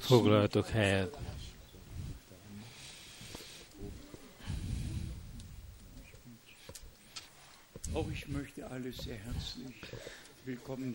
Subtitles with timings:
[0.00, 1.18] Foglaljatok helyet.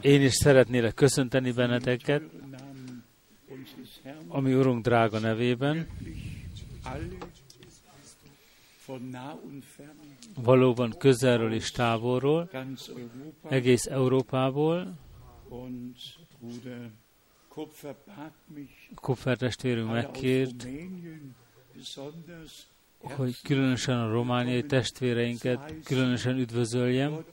[0.01, 2.23] Én is szeretnélek köszönteni benneteket,
[4.27, 5.87] ami Urunk drága nevében.
[10.35, 12.49] Valóban közelről és távolról,
[13.49, 14.97] egész Európából.
[18.95, 20.67] Kupfer testvérünk aus megkért,
[23.01, 27.25] hogy különösen a romániai testvéreinket különösen üdvözöljem.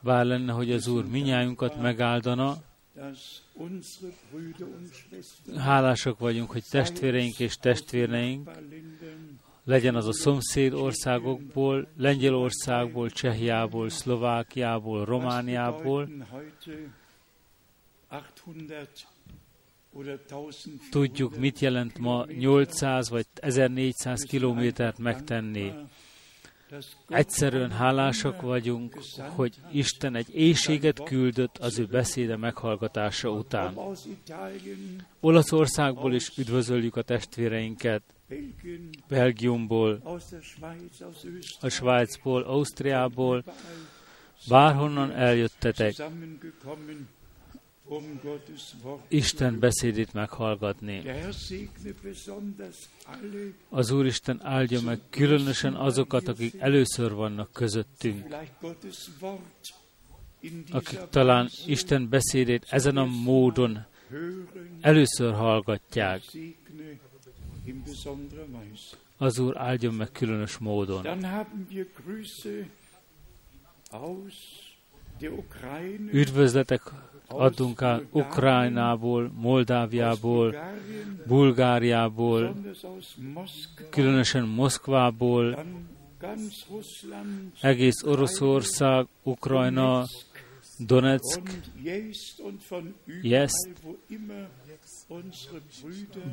[0.00, 2.62] Bár lenne, hogy az Úr minnyájunkat megáldana.
[5.56, 15.04] Hálások vagyunk, hogy testvéreink és testvéreink, Nachbarländern legyen az a szomszéd országokból, Lengyelországból, Csehiából, Szlovákiából,
[15.04, 16.92] Romániából, Was bedeuten heute
[18.12, 19.06] 800
[19.92, 25.72] oder 1400 Tudjuk, mit jelent ma 800 vagy 1400 kilométert megtenni.
[27.08, 28.98] Egyszerűen hálásak vagyunk,
[29.34, 33.78] hogy Isten egy éjséget küldött az ő beszéde meghallgatása után.
[35.20, 38.02] Olaszországból is üdvözöljük a testvéreinket,
[39.08, 40.18] Belgiumból,
[41.60, 43.44] a Svájcból, Ausztriából,
[44.48, 45.94] bárhonnan eljöttetek
[47.84, 48.20] um
[49.08, 51.02] Isten beszédét meghallgatni.
[53.68, 58.34] Az Úristen áldja meg különösen azokat, akik először vannak közöttünk,
[60.70, 63.84] akik talán Isten beszédét ezen a módon
[64.80, 66.22] először hallgatják.
[69.16, 71.06] Az Úr áldjon meg különös módon.
[76.12, 76.82] Üdvözletek
[77.28, 80.56] adunk át Ukrajnából, Moldáviából,
[81.26, 82.54] Bulgáriából,
[83.90, 85.64] különösen Moszkvából,
[87.60, 90.04] egész Oroszország, Ukrajna,
[90.78, 91.40] Donetsk,
[93.22, 93.68] Jest.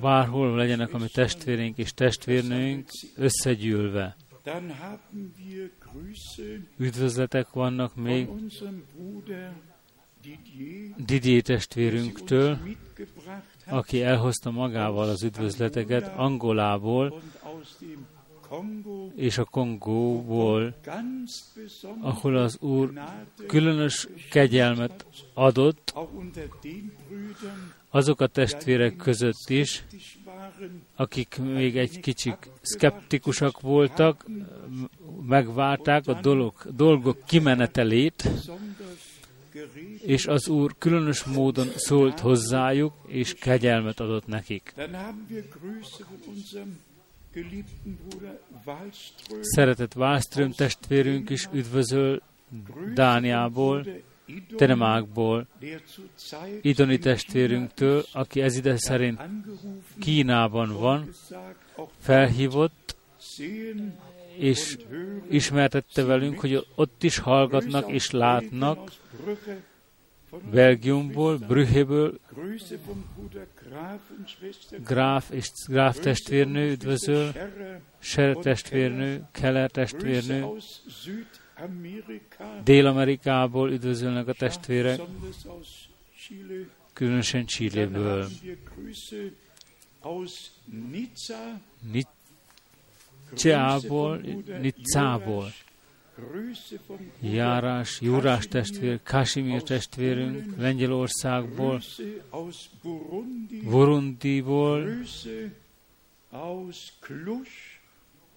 [0.01, 4.15] bárhol legyenek a mi testvéreink és testvérnőink összegyűlve.
[6.77, 8.27] Üdvözletek vannak még
[11.05, 12.57] Didier, testvérünktől,
[13.65, 17.21] aki elhozta magával az üdvözleteket Angolából
[19.15, 20.75] és a Kongóból,
[22.01, 22.91] ahol az Úr
[23.47, 25.93] különös kegyelmet adott
[27.89, 29.83] azok a testvérek között is,
[30.95, 34.25] akik még egy kicsit szkeptikusak voltak,
[35.27, 38.29] megvárták a dolog, dolgok kimenetelét,
[40.01, 44.73] és az Úr különös módon szólt hozzájuk, és kegyelmet adott nekik.
[49.41, 52.21] Szeretett Wallström testvérünk is üdvözöl
[52.93, 53.85] Dániából,
[54.55, 55.47] Tenemákból,
[56.61, 59.21] Idoni testvérünktől, aki ez ide szerint
[59.99, 61.09] Kínában van,
[61.99, 62.95] felhívott,
[64.37, 64.77] és
[65.29, 68.91] ismertette velünk, hogy ott is hallgatnak és látnak,
[70.51, 72.19] Belgiumból, Brühéből,
[74.83, 77.31] Gráf és Gráf testvérnő üdvözöl,
[77.99, 80.45] Ser testvérnő, Keller testvérnő,
[82.63, 84.99] Dél-Amerikából üdvözölnek a testvérek,
[86.93, 87.45] különösen
[93.87, 95.51] vom Bruder Nicából.
[97.21, 101.81] Járás, Júrás testvér, Kasimir testvérünk, Lengyelországból,
[103.63, 104.83] Burundiból,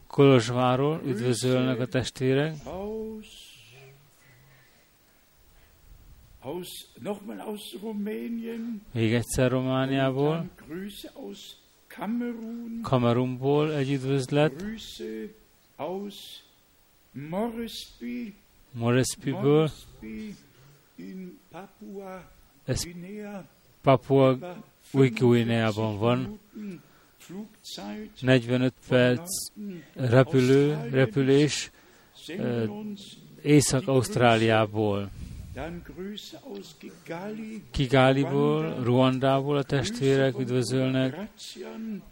[0.07, 2.55] Kolozsváról üdvözölnek a testvérek,
[8.93, 10.49] még egyszer Romániából,
[12.83, 14.65] Kamerunból egy üdvözlet,
[17.13, 18.35] Grüße aus Moresby,
[18.73, 19.71] Morespiből,
[20.01, 20.37] Moresby
[20.97, 22.31] in Papua
[22.65, 22.87] ez
[23.83, 24.39] Papua
[24.93, 26.83] Új 45 Guineában van, Minuten
[27.19, 29.29] Flugzeit 45 von perc
[29.95, 31.71] repülő, repülés
[32.69, 35.11] uns Észak-Ausztráliából,
[37.71, 41.29] Kigáliból, Ruandából a testvérek üdvözölnek,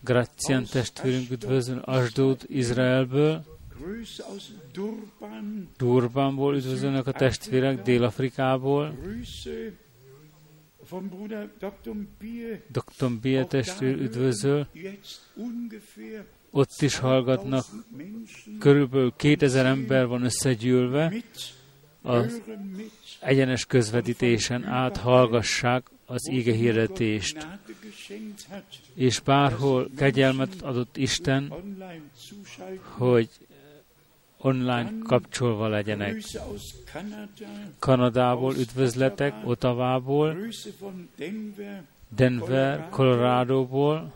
[0.00, 3.58] Gracian testvérünk üdvözöl, Asdod, Izraelből.
[5.76, 8.94] Durbanból üdvözölnek a testvérek, Dél-Afrikából.
[12.70, 13.10] Dr.
[13.20, 14.66] Bier testvér üdvözöl.
[16.50, 17.64] Ott is hallgatnak.
[17.64, 21.14] 1000 Menschen Körülbelül 2000 ember van összegyűlve.
[22.02, 22.42] Az
[23.20, 27.46] egyenes közvetítésen át hallgassák az ige hirdetést.
[28.94, 31.52] És bárhol kegyelmet adott Isten,
[32.80, 33.28] hogy
[34.40, 36.22] online kapcsolva legyenek.
[37.78, 40.36] Kanadából üdvözletek, Ottavából,
[42.08, 44.12] Denver, Coloradoból,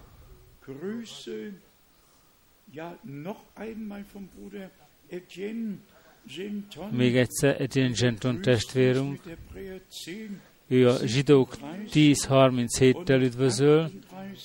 [6.90, 10.28] még egyszer Etienne Genton testvérünk, Mit der Hebräer 10,
[10.66, 11.56] ő a zsidók
[11.92, 13.90] 10.37-tel üdvözöl,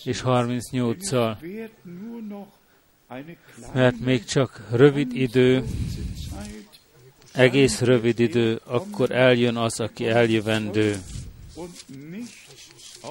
[0.04, 1.38] és 38-al,
[3.74, 5.64] mert még csak rövid idő,
[7.32, 11.02] egész rövid idő, akkor eljön az, aki eljövendő,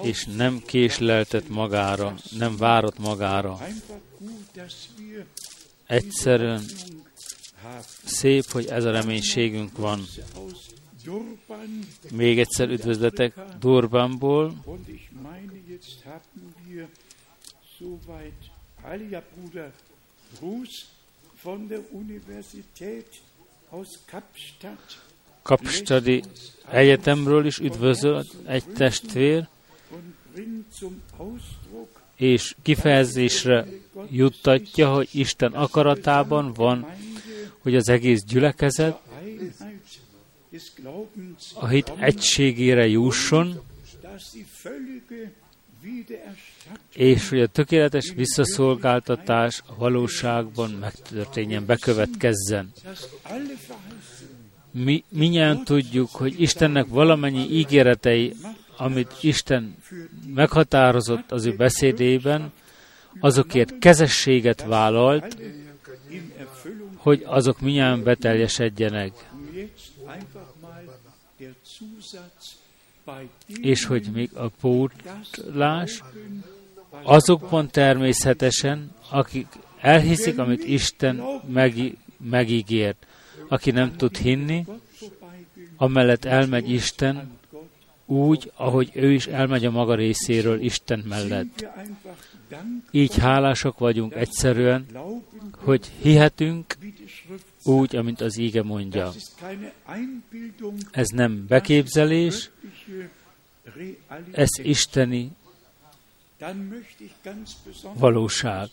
[0.03, 3.59] és nem késleltet magára, nem várat magára.
[5.87, 6.63] Egyszerűen
[8.05, 10.01] szép, hogy ez a reménységünk van.
[12.13, 14.65] Még egyszer üdvözletek Durbanból,
[25.43, 26.23] Kapstadi
[26.71, 29.49] Egyetemről is üdvözöl egy testvér,
[32.17, 33.67] és kifejezésre
[34.11, 36.87] juttatja, hogy Isten akaratában van,
[37.59, 38.99] hogy az egész gyülekezet
[41.55, 43.61] a hit egységére jusson,
[46.95, 52.73] és hogy a tökéletes visszaszolgáltatás a valóságban megtörténjen, bekövetkezzen.
[54.71, 58.35] Mi minnyáján tudjuk, hogy Istennek valamennyi ígéretei,
[58.77, 59.77] amit Isten
[60.35, 62.53] meghatározott az ő beszédében,
[63.21, 65.37] azokért kezességet vállalt,
[66.97, 69.13] hogy azok minnyáján beteljesedjenek,
[73.61, 76.03] és hogy még a pótlás
[77.03, 79.47] azokban természetesen, akik
[79.81, 81.97] elhiszik, amit Isten megi,
[82.31, 83.07] megígért.
[83.49, 84.65] Aki nem tud hinni,
[85.77, 87.37] amellett elmegy Isten,
[88.07, 91.67] úgy, ahogy ő is elmegy a maga részéről Isten mellett.
[92.91, 94.87] Így hálásak vagyunk egyszerűen,
[95.57, 96.77] hogy hihetünk
[97.65, 99.13] úgy, amint az íge mondja.
[100.91, 102.51] Ez nem beképzelés,
[104.33, 105.31] ez isteni
[107.95, 108.69] valóság.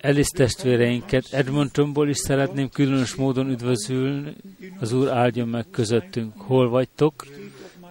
[0.00, 4.36] Alice testvéreinket Edmontonból is szeretném különös módon üdvözölni.
[4.78, 6.40] Az Úr áldjon meg közöttünk.
[6.40, 7.26] Hol vagytok?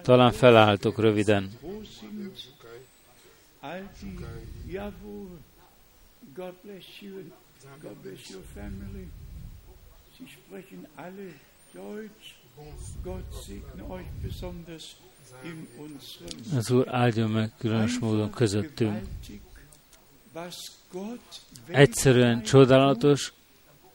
[0.02, 1.50] Talán felálltok röviden.
[6.34, 7.22] God bless you,
[7.80, 9.08] God bless your family.
[10.16, 11.32] Sie sprechen alle
[11.72, 12.35] Deutsch.
[16.56, 19.02] Az Úr áldjon meg különös módon közöttünk.
[21.66, 23.32] Egyszerűen csodálatos,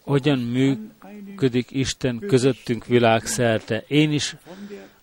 [0.02, 3.84] hogyan működik Isten közöttünk világszerte.
[3.88, 4.36] Én is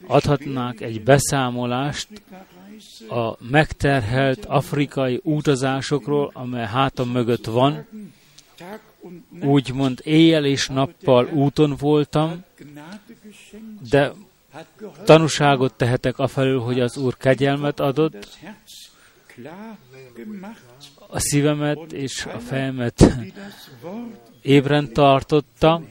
[0.07, 2.09] adhatnák egy beszámolást
[3.09, 7.87] a megterhelt afrikai utazásokról, amely hátam mögött van.
[9.43, 12.45] Úgymond éjjel és nappal úton voltam,
[13.91, 14.13] de
[15.05, 18.39] tanúságot tehetek afelől, hogy az Úr kegyelmet adott,
[21.09, 23.05] a szívemet és a fejemet
[24.43, 25.83] ébren tartotta,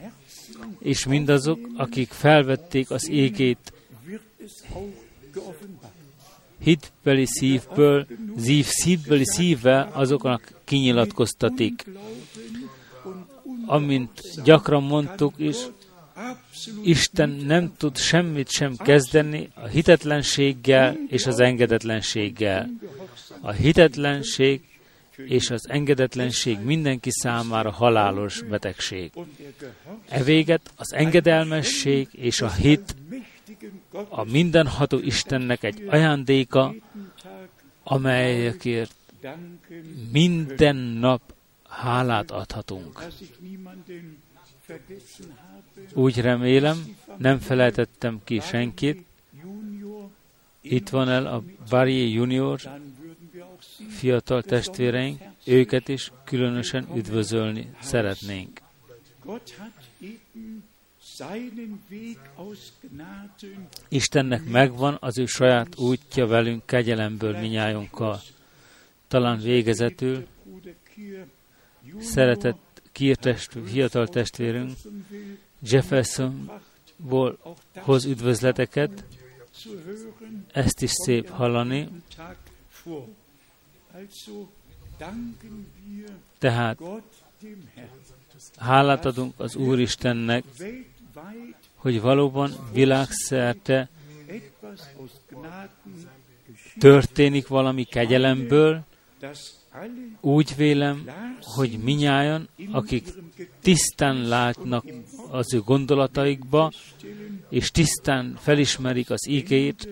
[0.78, 3.72] és mindazok, akik felvették az égét
[6.58, 11.86] hitbeli szívből, szív, szívbeli szívvel azoknak kinyilatkoztatik.
[13.66, 15.56] Amint gyakran mondtuk is,
[16.82, 22.70] Isten nem tud semmit sem kezdeni a hitetlenséggel és az engedetlenséggel.
[23.40, 24.62] A hitetlenség
[25.16, 29.10] és az engedetlenség mindenki számára halálos betegség.
[30.08, 32.96] E véget az engedelmesség és a hit
[34.08, 36.74] a mindenható Istennek egy ajándéka,
[37.82, 38.94] amelyekért
[40.12, 41.20] minden nap
[41.68, 43.02] hálát adhatunk.
[45.94, 49.06] Úgy remélem, nem felejtettem ki senkit.
[50.60, 52.60] Itt van el a Barrier Junior
[53.88, 58.60] fiatal testvéreink, őket is különösen üdvözölni szeretnénk.
[63.88, 68.20] Istennek megvan az ő saját útja velünk kegyelemből minnyájunkkal.
[69.08, 70.26] Talán végezetül
[71.98, 72.67] szeretett
[72.98, 74.76] kiirtest, fiatal testvérünk
[75.60, 77.38] Jeffersonból
[77.74, 79.04] hoz üdvözleteket,
[80.52, 81.88] ezt is szép hallani.
[86.38, 86.78] Tehát
[88.56, 90.44] hálát adunk az Úristennek,
[91.74, 93.88] hogy valóban világszerte
[96.78, 98.84] történik valami kegyelemből,
[100.20, 103.08] úgy vélem, hogy minnyáján, akik
[103.62, 104.84] tisztán látnak
[105.30, 106.72] az ő gondolataikba,
[107.48, 109.88] és tisztán felismerik az igét,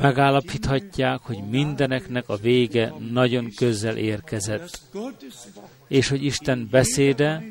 [0.00, 4.80] megállapíthatják, hogy mindeneknek a vége nagyon közel érkezett,
[5.88, 7.44] és hogy Isten beszéde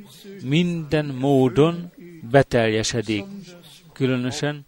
[0.44, 1.92] minden módon
[2.32, 3.26] beteljesedik,
[3.94, 4.66] különösen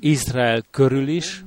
[0.00, 1.44] Izrael körül is,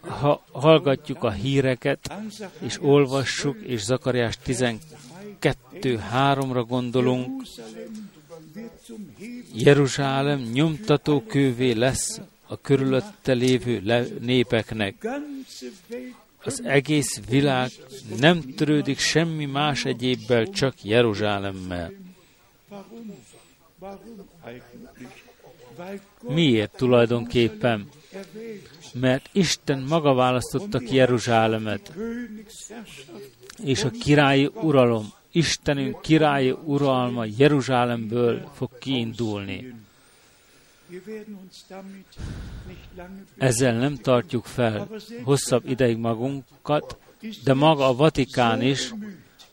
[0.00, 2.12] ha hallgatjuk a híreket,
[2.60, 7.42] és olvassuk, és Zakariás 12.3-ra gondolunk,
[9.54, 13.80] Jeruzsálem nyomtatókővé lesz a körülötte lévő
[14.20, 15.06] népeknek.
[16.44, 17.70] Az egész világ
[18.18, 21.92] nem törődik semmi más egyébbel, csak Jeruzsálemmel.
[26.28, 27.88] Miért tulajdonképpen?
[28.92, 31.92] Mert Isten maga választotta ki Jeruzsálemet,
[33.62, 39.74] és a királyi uralom, Istenünk királyi uralma Jeruzsálemből fog kiindulni.
[43.38, 44.88] Ezzel nem tartjuk fel
[45.22, 46.96] hosszabb ideig magunkat,
[47.44, 48.94] de maga a Vatikán is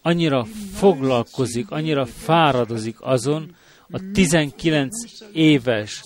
[0.01, 3.55] annyira foglalkozik, annyira fáradozik azon,
[3.91, 4.95] a 19
[5.33, 6.03] éves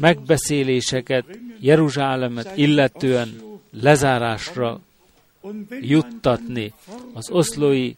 [0.00, 1.24] megbeszéléseket
[1.60, 4.80] Jeruzsálemet illetően lezárásra
[5.80, 6.72] juttatni,
[7.12, 7.94] az oszlói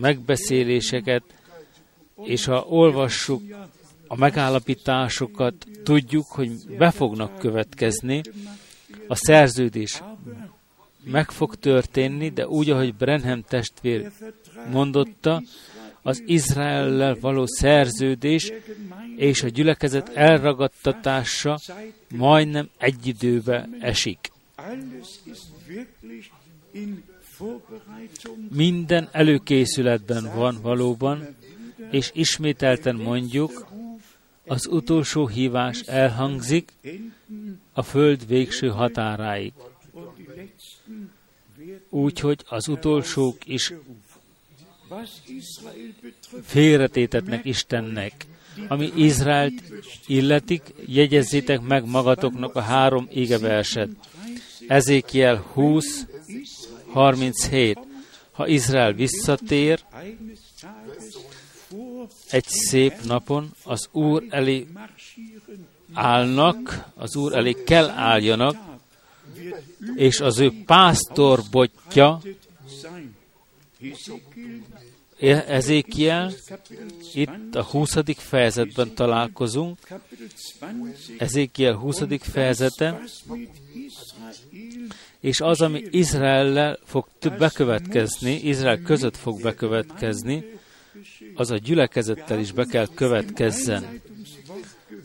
[0.00, 1.22] megbeszéléseket,
[2.24, 3.42] és ha olvassuk
[4.06, 8.20] a megállapításokat, tudjuk, hogy be fognak következni,
[9.08, 10.02] a szerződés
[11.04, 14.10] meg fog történni, de úgy, ahogy Brenham testvér
[14.70, 15.42] mondotta,
[16.02, 18.52] az Izraellel való szerződés
[19.16, 21.58] és a gyülekezet elragadtatása
[22.14, 24.32] majdnem egy időbe esik.
[28.50, 31.36] Minden előkészületben van valóban,
[31.90, 33.66] és ismételten mondjuk,
[34.46, 36.72] az utolsó hívás elhangzik
[37.72, 39.52] a föld végső határáig.
[41.88, 43.72] Úgyhogy az utolsók is
[46.42, 48.26] félretétetnek Istennek.
[48.68, 49.62] Ami Izraelt
[50.06, 53.88] illetik, jegyezzétek meg magatoknak a három égeverset.
[54.66, 56.06] Ezékiel 20,
[56.86, 57.78] 37.
[58.32, 59.84] Ha Izrael visszatér,
[62.30, 64.66] egy szép napon az Úr elé
[65.92, 68.56] állnak, az Úr elé kell álljanak,
[69.94, 72.20] és az ő pásztorbotja
[75.20, 76.32] Ezékiel,
[77.14, 77.96] itt a 20.
[78.16, 79.78] fejezetben találkozunk,
[81.18, 82.02] Ezékiel 20.
[82.20, 83.00] fejezete,
[85.20, 87.06] és az, ami Izraellel fog
[87.38, 90.44] bekövetkezni, Izrael között fog bekövetkezni,
[91.34, 94.00] az a gyülekezettel is be kell következzen.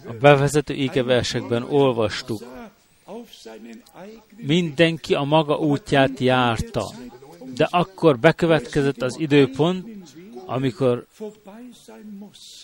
[0.05, 2.43] A bevezető égeversekben olvastuk,
[4.36, 6.91] mindenki a maga útját járta,
[7.55, 9.88] de akkor bekövetkezett az időpont,
[10.46, 11.06] amikor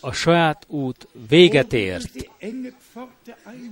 [0.01, 2.29] a saját út véget ért,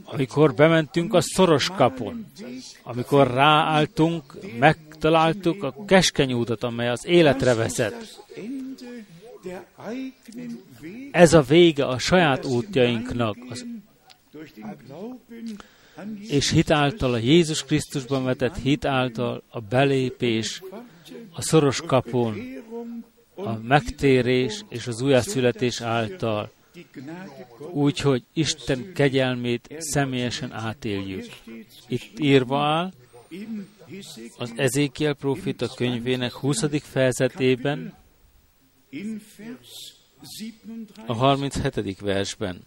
[0.04, 2.26] amikor bementünk a szoros kapun,
[2.84, 4.24] amikor ráálltunk,
[4.60, 8.24] megtaláltuk a keskeny útot, amely az életre vezet.
[11.12, 13.66] Ez a vége a saját útjainknak, az
[16.28, 20.62] és hitáltal a Jézus Krisztusban vetett hitáltal a belépés
[21.32, 22.36] a szoros kapun,
[23.46, 26.52] a megtérés és az újjászületés által,
[27.72, 31.26] úgyhogy Isten kegyelmét személyesen átéljük.
[31.88, 32.94] Itt írva áll,
[34.38, 36.64] az Ezékiel profita könyvének 20.
[36.82, 37.94] fejezetében,
[41.06, 42.00] a 37.
[42.00, 42.62] versben.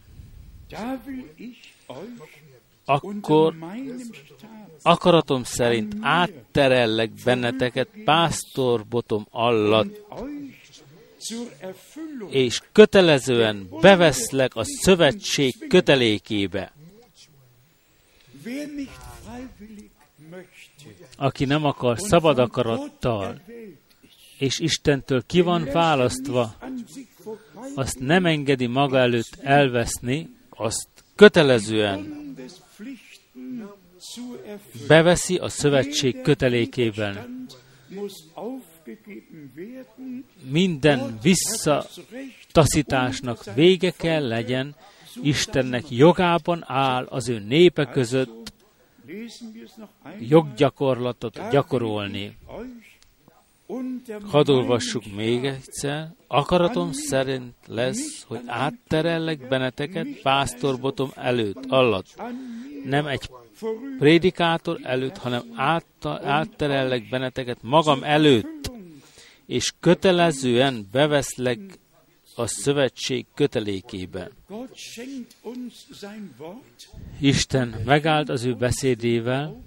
[2.84, 3.54] akkor
[4.82, 10.04] akaratom szerint átterellek benneteket pásztorbotom alatt,
[12.30, 16.72] és kötelezően beveszlek a szövetség kötelékébe.
[21.16, 23.40] Aki nem akar szabad akarattal,
[24.38, 26.56] és Istentől ki van választva,
[27.74, 32.34] azt nem engedi maga előtt elveszni, azt kötelezően
[34.86, 37.46] beveszi a szövetség kötelékében.
[40.42, 44.74] Minden visszataszításnak vége kell legyen,
[45.22, 48.52] Istennek jogában áll az ő népe között
[50.18, 52.36] joggyakorlatot gyakorolni.
[54.26, 56.14] Hadd olvassuk még egyszer.
[56.26, 62.22] Akaratom szerint lesz, hogy átterellek benneteket pásztorbotom előtt, alatt.
[62.84, 63.30] Nem egy
[63.98, 65.42] prédikátor előtt, hanem
[66.24, 68.59] átterellek benneteket magam előtt,
[69.50, 71.58] és kötelezően beveszlek
[72.34, 74.30] a szövetség kötelékébe.
[77.20, 79.62] Isten megállt az ő beszédével,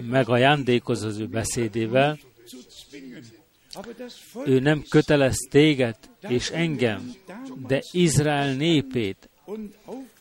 [0.00, 2.18] megajándékoz az ő beszédével,
[4.44, 5.96] ő nem kötelez téged
[6.28, 7.12] és engem,
[7.66, 9.28] de Izrael népét,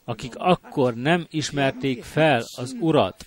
[0.04, 3.26] akik akkor nem ismerték fel az Urat,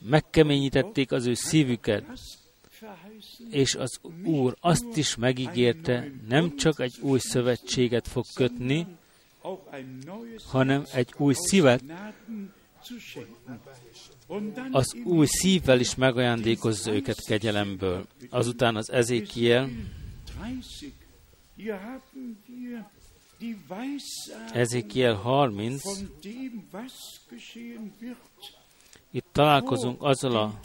[0.00, 2.04] megkeményítették az ő szívüket,
[3.50, 8.86] és az Úr azt is megígérte, nem csak egy új szövetséget fog kötni,
[10.50, 11.82] hanem egy új szívet,
[14.70, 18.06] az új szívvel is megajándékozza őket kegyelemből.
[18.30, 19.68] Azután az Ezékiel,
[24.52, 25.82] Ezékiel 30,
[29.14, 30.60] itt találkozunk azzal a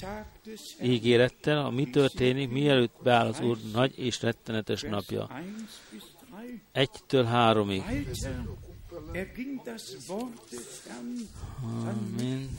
[0.81, 5.41] ígérettel, a mi történik, mielőtt beáll az Úr nagy és rettenetes napja.
[6.71, 7.83] Egytől háromig.
[11.61, 12.49] Amen.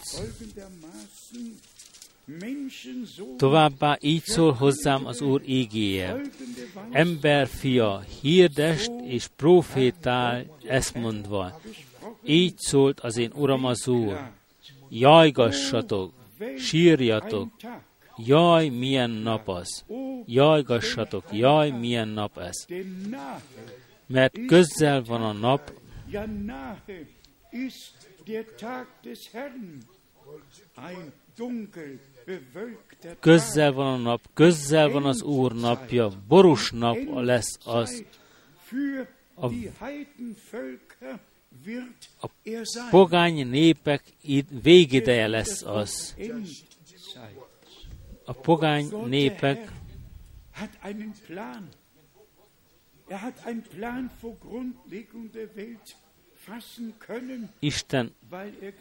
[3.37, 6.21] Továbbá így szól hozzám az Úr ígéje.
[6.91, 11.61] Ember fia, hirdest és profétál ezt mondva.
[12.25, 14.39] Így szólt az én Uram az Úr.
[14.91, 16.13] Jajgassatok,
[16.59, 17.49] sírjatok,
[18.17, 19.85] jaj, milyen nap az.
[20.27, 22.67] Jajgassatok, jaj, milyen nap ez.
[24.07, 25.73] Mert közel van a nap,
[33.21, 38.05] Közel van a nap, közel van az Úr napja, borús nap lesz az.
[39.35, 39.49] A,
[42.21, 42.29] a
[42.91, 44.03] pogány népek
[44.63, 46.17] végideje lesz az.
[48.25, 49.73] A pogány népek
[57.59, 58.15] Isten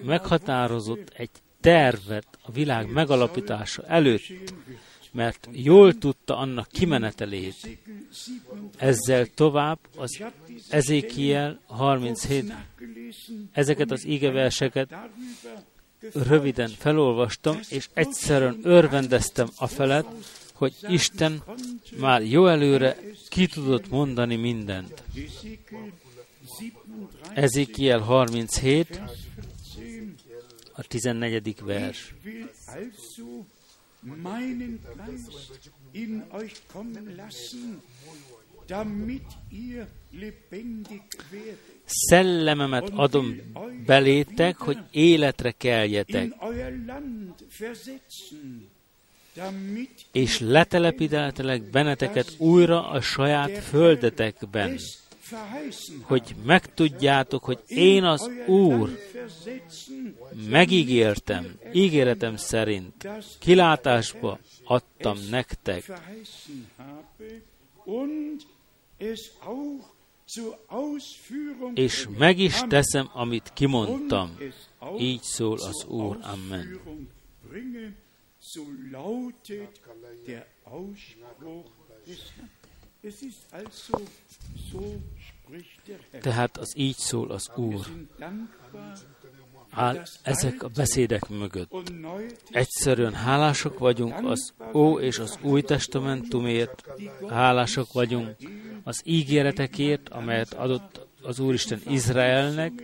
[0.03, 1.29] meghatározott egy
[1.59, 4.53] tervet a világ megalapítása előtt,
[5.11, 7.79] mert jól tudta annak kimenetelét.
[8.77, 10.23] Ezzel tovább az
[10.69, 12.53] Ezékiel 37,
[13.51, 14.95] ezeket az ígeverseket
[16.13, 20.07] röviden felolvastam, és egyszerűen örvendeztem a felett,
[20.53, 21.43] hogy Isten
[21.99, 22.97] már jó előre
[23.29, 25.03] ki tudott mondani mindent.
[27.33, 29.01] Ezekiel 37,
[30.73, 31.55] a 14.
[31.63, 32.13] vers.
[41.85, 43.35] Szellememet adom
[43.85, 46.35] belétek, hogy életre keljetek,
[50.11, 54.79] és letelepítelek benneteket újra a saját földetekben,
[56.01, 58.97] hogy megtudjátok, hogy én az Úr
[60.49, 63.07] megígértem, ígéretem szerint,
[63.39, 65.91] kilátásba adtam nektek,
[71.73, 74.37] és meg is teszem, amit kimondtam.
[74.97, 76.17] Így szól az Úr.
[76.21, 76.79] Amen.
[83.01, 83.97] Es ist also
[84.69, 85.01] so
[86.21, 87.85] tehát az így szól az Úr.
[89.69, 91.71] Áll ezek a beszédek mögött.
[92.51, 96.83] Egyszerűen hálások vagyunk az Ó és az Új Testamentumért,
[97.29, 98.35] hálások vagyunk
[98.83, 102.83] az ígéretekért, amelyet adott az Úristen Izraelnek,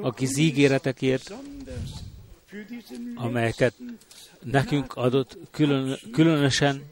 [0.00, 1.34] aki az ígéretekért
[3.14, 3.74] amelyeket
[4.42, 6.82] nekünk adott, külön, különösen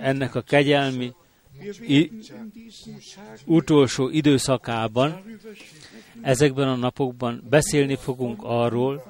[0.00, 1.12] ennek a kegyelmi
[3.44, 5.22] utolsó időszakában,
[6.20, 9.04] ezekben a napokban beszélni fogunk arról,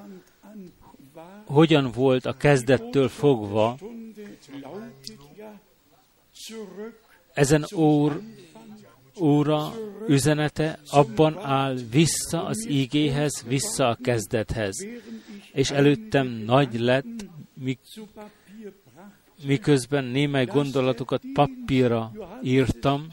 [1.45, 3.77] hogyan volt a kezdettől fogva
[7.33, 8.21] ezen Úr,
[9.15, 9.73] Úra
[10.07, 14.85] üzenete abban áll vissza az ígéhez, vissza a kezdethez.
[15.51, 17.25] És előttem nagy lett,
[19.45, 22.11] miközben némely gondolatokat papírra
[22.43, 23.07] írtam,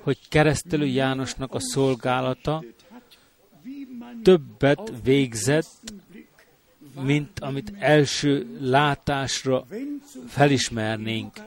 [0.00, 2.64] hogy keresztelő Jánosnak a szolgálata
[4.22, 5.92] többet végzett,
[7.02, 9.66] mint amit első látásra
[10.26, 11.42] felismernénk.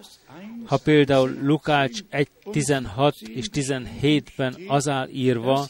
[0.66, 5.68] Ha például Lukács 1, 16 és 17-ben az áll írva,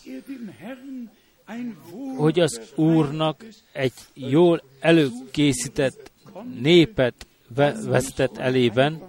[2.17, 6.12] hogy az Úrnak egy jól előkészített
[6.62, 9.01] népet vezetett elében,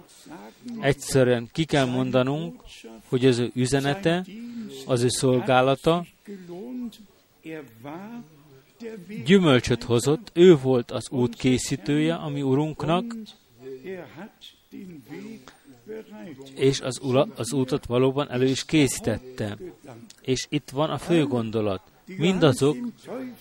[0.79, 2.61] egyszerűen ki kell mondanunk,
[3.07, 4.25] hogy az ő üzenete,
[4.85, 6.05] az ő szolgálata
[9.25, 13.15] gyümölcsöt hozott, ő volt az út készítője, ami Urunknak,
[16.55, 19.57] és az, ula, az útot valóban elő is készítette.
[20.21, 21.81] És itt van a fő gondolat.
[22.05, 22.77] Mindazok,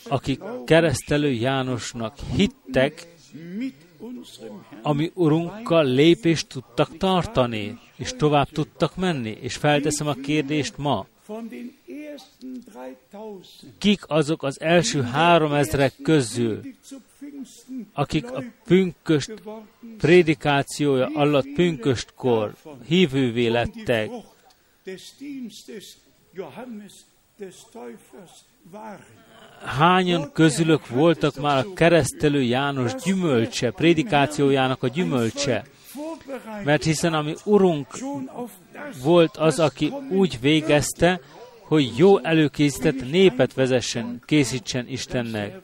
[0.08, 3.06] akik keresztelő Jánosnak hittek,
[4.82, 9.38] ami Urunkkal lépést tudtak tartani, és tovább tudtak menni.
[9.40, 11.06] És felteszem a kérdést ma,
[13.78, 16.60] kik azok az első három ezrek közül,
[17.92, 19.42] akik a pünköst
[19.98, 22.54] prédikációja alatt pünköstkor
[22.86, 24.10] hívővé lettek,
[29.64, 35.64] hányan közülök voltak már a keresztelő János gyümölcse, prédikációjának a gyümölcse?
[36.64, 37.86] Mert hiszen ami Urunk
[39.02, 41.20] volt az, aki úgy végezte,
[41.60, 45.60] hogy jó előkészített népet vezessen, készítsen Istennek.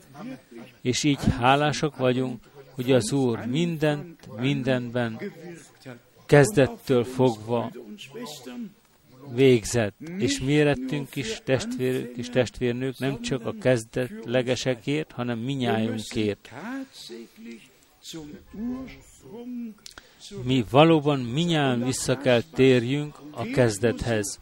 [0.81, 2.39] És így hálásak vagyunk,
[2.75, 5.21] hogy az Úr mindent, mindenben
[6.25, 7.71] kezdettől fogva
[9.29, 16.51] végzett, és mi érettünk is, testvérük és testvérnők, nem csak a kezdetlegesekért, hanem minnyájunkért.
[20.43, 24.39] Mi valóban minnyáján vissza kell térjünk a kezdethez.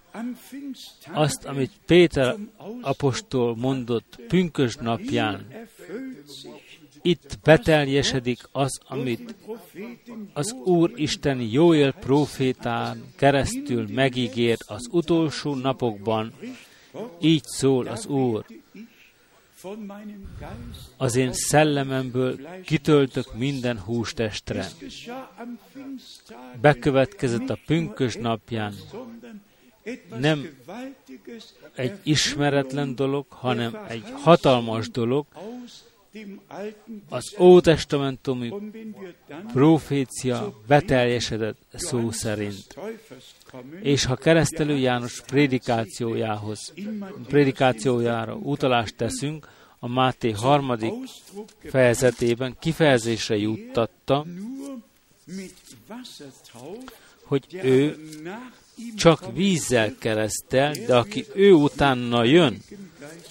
[1.11, 2.35] Azt, amit Péter
[2.81, 5.67] apostol mondott pünkös napján,
[7.01, 9.35] itt beteljesedik az, amit
[10.33, 16.33] az Úr Isteni Jóél profétán keresztül megígért az utolsó napokban.
[17.21, 18.45] Így szól az Úr.
[20.97, 24.67] Az én szellememből kitöltök minden hústestre.
[26.61, 28.73] Bekövetkezett a pünkös napján
[30.19, 30.49] nem
[31.75, 35.25] egy ismeretlen dolog, hanem egy hatalmas dolog,
[37.09, 38.53] az Ótestamentumi
[39.53, 42.77] profécia beteljesedett szó szerint.
[43.81, 46.73] És ha keresztelő János prédikációjához,
[47.27, 49.47] prédikációjára utalást teszünk,
[49.79, 50.93] a Máté harmadik
[51.63, 54.25] fejezetében kifejezésre juttatta,
[57.23, 57.97] hogy ő
[58.95, 62.61] csak vízzel keresztel, de aki ő utána jön,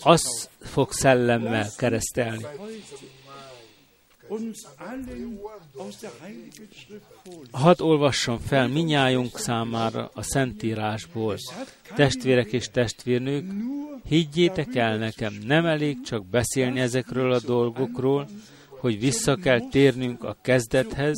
[0.02, 2.46] az fog szellemmel keresztelni.
[7.50, 11.36] Hadd olvassam fel minnyájunk számára a Szentírásból.
[11.94, 13.44] Testvérek és testvérnők,
[14.04, 18.28] higgyétek el nekem, nem elég csak beszélni ezekről a dolgokról,
[18.68, 21.16] hogy vissza kell térnünk a kezdethez,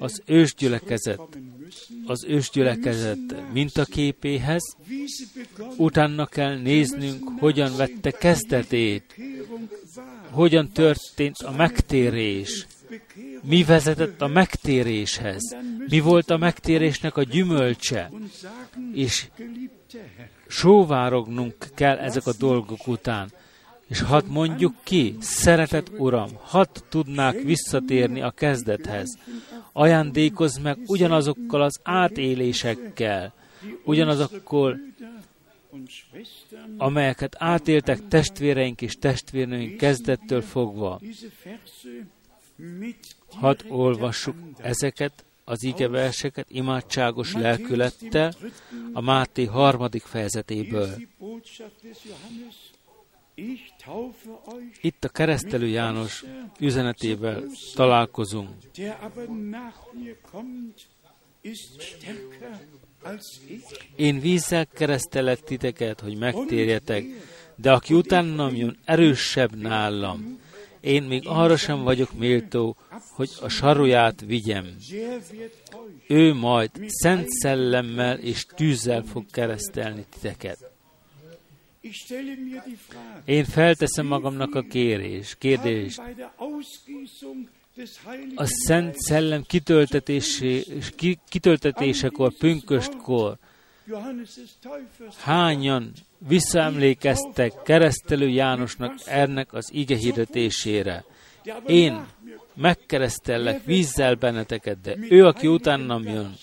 [0.00, 1.20] az ősgyülekezet,
[2.06, 4.76] az ősgyülekezet mintaképéhez,
[5.76, 9.14] utána kell néznünk, hogyan vette kezdetét,
[10.30, 12.66] hogyan történt a megtérés,
[13.42, 15.56] mi vezetett a megtéréshez,
[15.88, 18.10] mi volt a megtérésnek a gyümölcse,
[18.94, 19.28] és
[20.46, 23.32] sóvárognunk kell ezek a dolgok után.
[23.88, 29.18] És hadd mondjuk ki, szeretett Uram, hadd tudnák visszatérni a kezdethez.
[29.80, 33.34] Ajándékozz meg ugyanazokkal az átélésekkel,
[33.84, 34.78] ugyanazokkal,
[36.76, 41.00] amelyeket átéltek testvéreink és testvérnőink kezdettől fogva.
[43.30, 48.34] Hadd olvassuk ezeket az igeverseket imádságos lelkülettel
[48.92, 50.90] a Máté harmadik fejezetéből.
[54.80, 56.24] Itt a keresztelő János
[56.58, 57.42] üzenetével
[57.74, 58.48] találkozunk.
[63.96, 67.04] Én vízzel keresztelek titeket, hogy megtérjetek,
[67.56, 70.38] de aki utánam jön, erősebb nálam.
[70.80, 72.76] Én még arra sem vagyok méltó,
[73.14, 74.76] hogy a saruját vigyem.
[76.08, 80.69] Ő majd szent szellemmel és tűzzel fog keresztelni titeket.
[83.24, 86.02] Én felteszem magamnak a kérés, kérdést.
[88.34, 89.44] A Szent Szellem
[91.28, 93.38] kitöltetésekor, pünköstkor
[95.16, 95.92] hányan
[96.28, 101.04] visszaemlékeztek keresztelő Jánosnak ennek az ige hirdetésére.
[101.66, 102.06] Én
[102.54, 106.34] megkeresztellek vízzel benneteket, de ő, aki utánam jön,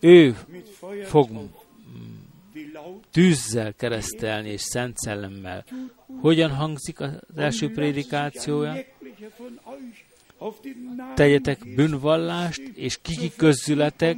[0.00, 0.36] ő
[1.04, 1.30] fog
[3.10, 5.64] tűzzel keresztelni és szent szellemmel.
[6.20, 8.74] Hogyan hangzik az első prédikációja?
[11.14, 14.16] Tegyetek bűnvallást, és kiki közületek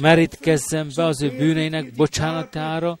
[0.00, 2.98] merítkezzen be az ő bűneinek bocsánatára,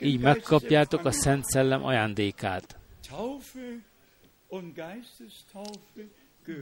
[0.00, 2.76] így megkapjátok a Szent Szellem ajándékát.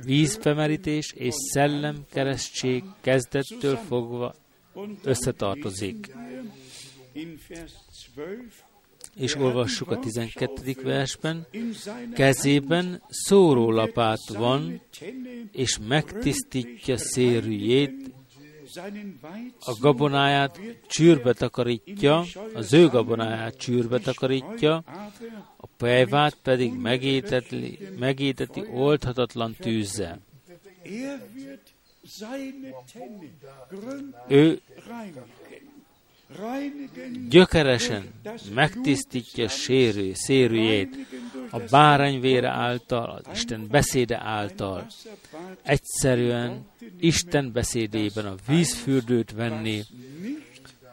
[0.05, 4.35] Vízbemerítés és szellem keresztség kezdettől fogva
[5.03, 6.15] összetartozik.
[9.14, 10.75] És olvassuk a 12.
[10.83, 11.47] versben,
[12.14, 14.81] kezében szórólapát van,
[15.53, 18.16] és megtisztítja szérűjét,
[19.61, 24.85] a gabonáját csűrbe takarítja, az ő gabonáját csűrbe takarítja,
[25.57, 30.21] a pejvát pedig megéteti, megéteti oldhatatlan tűzzel.
[34.29, 34.61] Ő
[37.29, 38.05] gyökeresen
[38.55, 40.97] megtisztítja sérő, szérűjét
[41.51, 44.87] a bárányvére által, az Isten beszéde által.
[45.62, 46.67] Egyszerűen
[47.01, 49.83] Isten beszédében a vízfürdőt venni,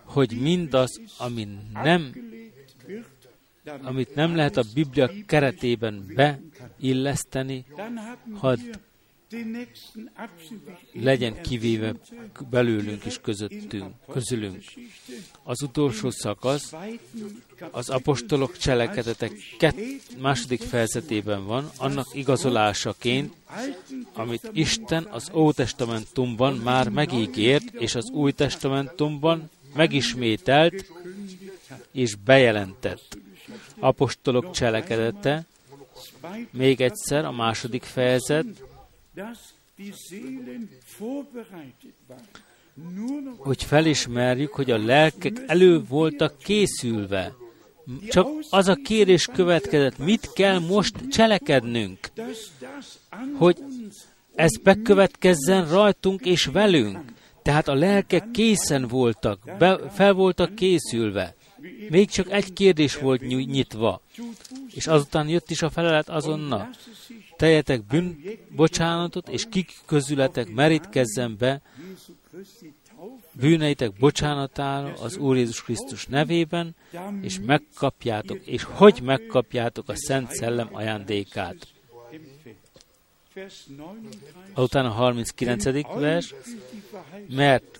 [0.03, 1.47] hogy mindaz, ami
[1.83, 2.11] nem,
[3.81, 7.65] amit nem lehet a Biblia keretében beilleszteni,
[8.33, 8.59] hadd
[10.93, 11.93] legyen kivéve
[12.49, 14.63] belőlünk és közöttünk, közülünk.
[15.43, 16.73] Az utolsó szakasz
[17.71, 19.77] az apostolok cselekedetek kett,
[20.17, 23.33] második fejezetében van, annak igazolásaként,
[24.13, 30.91] amit Isten az Ótestamentumban már megígért, és az Új Testamentumban megismételt
[31.91, 33.17] és bejelentett.
[33.79, 35.45] Apostolok cselekedete,
[36.51, 38.45] még egyszer a második fejezet,
[43.37, 47.33] hogy felismerjük, hogy a lelkek elő voltak készülve.
[48.09, 51.99] Csak az a kérés következett, mit kell most cselekednünk,
[53.37, 53.57] hogy
[54.35, 56.99] ez bekövetkezzen rajtunk és velünk.
[57.41, 61.35] Tehát a lelkek készen voltak, be, fel voltak készülve.
[61.89, 64.01] Még csak egy kérdés volt nyitva,
[64.73, 66.69] és azután jött is a felelet azonnal
[67.37, 71.61] tejetek bűnbocsánatot, és kik közületek merítkezzen be
[73.31, 76.75] bűneitek bocsánatára az Úr Jézus Krisztus nevében,
[77.21, 81.67] és megkapjátok, és hogy megkapjátok a Szent Szellem ajándékát.
[84.53, 85.63] Azután a 39.
[85.99, 86.33] vers,
[87.29, 87.79] mert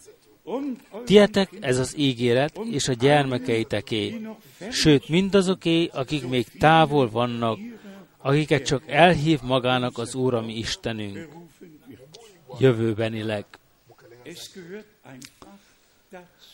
[1.06, 4.28] Tietek ez az ígéret, és a gyermekeiteké,
[4.72, 7.60] sőt mindazoké, akik még távol vannak,
[8.26, 11.30] akiket csak elhív magának az Úr, ami Istenünk,
[12.60, 13.46] jövőbenileg.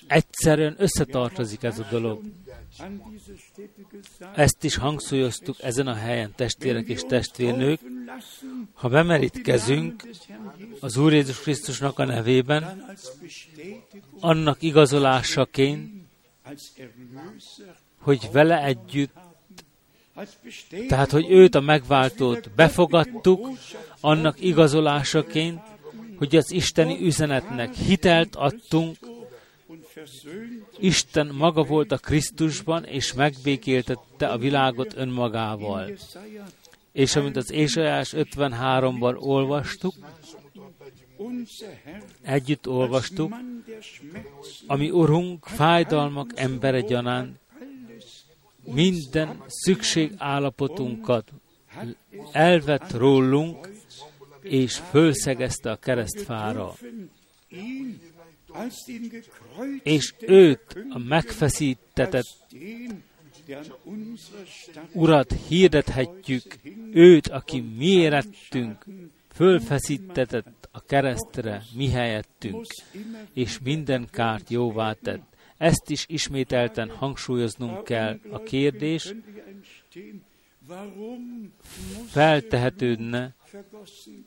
[0.08, 2.22] Egyszerűen összetartozik ez a dolog.
[4.36, 7.80] Ezt is hangsúlyoztuk ezen a helyen, testvérek és testvérnők.
[8.74, 10.10] Ha bemerítkezünk
[10.80, 12.96] az Úr Jézus Krisztusnak a nevében,
[14.20, 15.90] annak igazolásaként,
[17.98, 19.21] hogy vele együtt
[20.88, 23.48] tehát, hogy őt a megváltót befogadtuk,
[24.00, 25.60] annak igazolásaként,
[26.18, 28.98] hogy az isteni üzenetnek hitelt adtunk,
[30.80, 35.92] Isten maga volt a Krisztusban, és megbékéltette a világot önmagával.
[36.92, 39.94] És amint az Ézsajás 53-ban olvastuk,
[42.22, 43.36] együtt olvastuk,
[44.68, 47.41] ami Urunk fájdalmak embere gyanánt
[48.64, 51.32] minden szükségállapotunkat
[52.32, 53.70] elvett rólunk,
[54.42, 56.74] és fölszegezte a keresztfára.
[59.84, 62.40] És őt a megfeszítetett
[64.94, 66.56] Urat hirdethetjük,
[66.92, 68.86] őt, aki mi érettünk,
[69.34, 72.66] fölfeszítetett a keresztre mi helyettünk,
[73.34, 75.31] és minden kárt jóvá tett.
[75.62, 78.20] Ezt is ismételten hangsúlyoznunk kell.
[78.30, 79.14] A kérdés
[82.08, 83.36] feltehetődne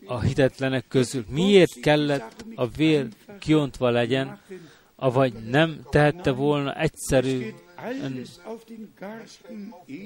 [0.07, 1.25] a hitetlenek közül.
[1.29, 4.41] Miért kellett a vér kiontva legyen,
[4.97, 7.55] avagy nem tehette volna egyszerű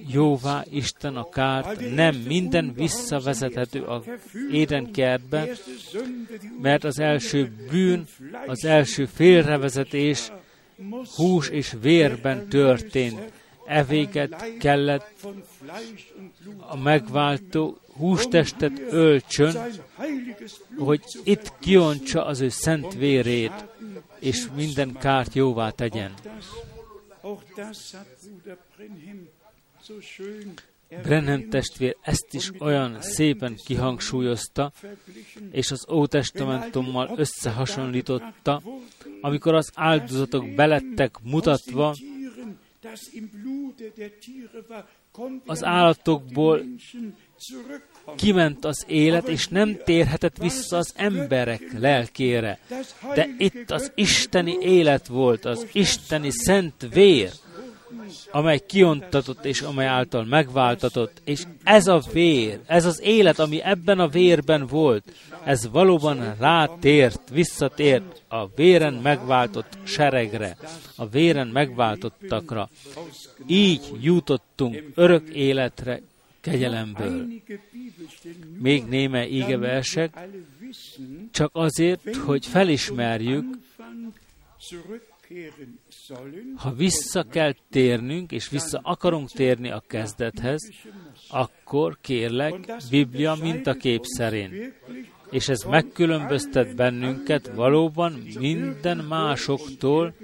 [0.06, 4.02] jóvá Isten a kárt, nem minden visszavezethető a
[4.52, 5.48] édenkertbe,
[6.60, 8.06] mert az első bűn,
[8.46, 10.30] az első félrevezetés
[11.16, 13.32] hús és vérben történt.
[13.66, 15.26] Evéget kellett
[16.58, 19.56] a megváltó hústestet ölcsön,
[20.78, 23.64] hogy itt kiontsa az ő szent vérét,
[24.18, 26.14] és minden kárt jóvá tegyen.
[31.02, 34.72] Brenhem testvér ezt is olyan szépen kihangsúlyozta,
[35.50, 38.62] és az Ótestamentummal összehasonlította,
[39.20, 41.94] amikor az áldozatok belettek mutatva,
[45.46, 46.64] az állatokból
[48.16, 52.58] kiment az élet, és nem térhetett vissza az emberek lelkére.
[53.14, 57.30] De itt az isteni élet volt, az isteni szent vér,
[58.30, 63.98] amely kiontatott és amely által megváltatott, és ez a vér, ez az élet, ami ebben
[63.98, 65.12] a vérben volt,
[65.44, 70.56] ez valóban rátért, visszatért a véren megváltott seregre,
[70.96, 72.68] a véren megváltottakra.
[73.46, 76.00] Így jutottunk örök életre,
[76.40, 77.26] kegyelemből.
[78.58, 80.18] Még néme ígeversek,
[81.30, 83.44] csak azért, hogy felismerjük,
[86.56, 90.70] ha vissza kell térnünk, és vissza akarunk térni a kezdethez,
[91.28, 94.54] akkor kérlek, Biblia mintakép szerint.
[95.30, 100.14] És ez megkülönböztet bennünket valóban minden másoktól,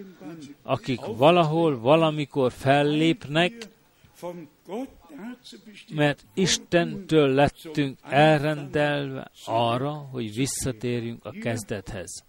[0.63, 3.53] akik valahol, valamikor fellépnek,
[5.95, 12.25] mert Istentől lettünk elrendelve arra, hogy visszatérjünk a kezdethez.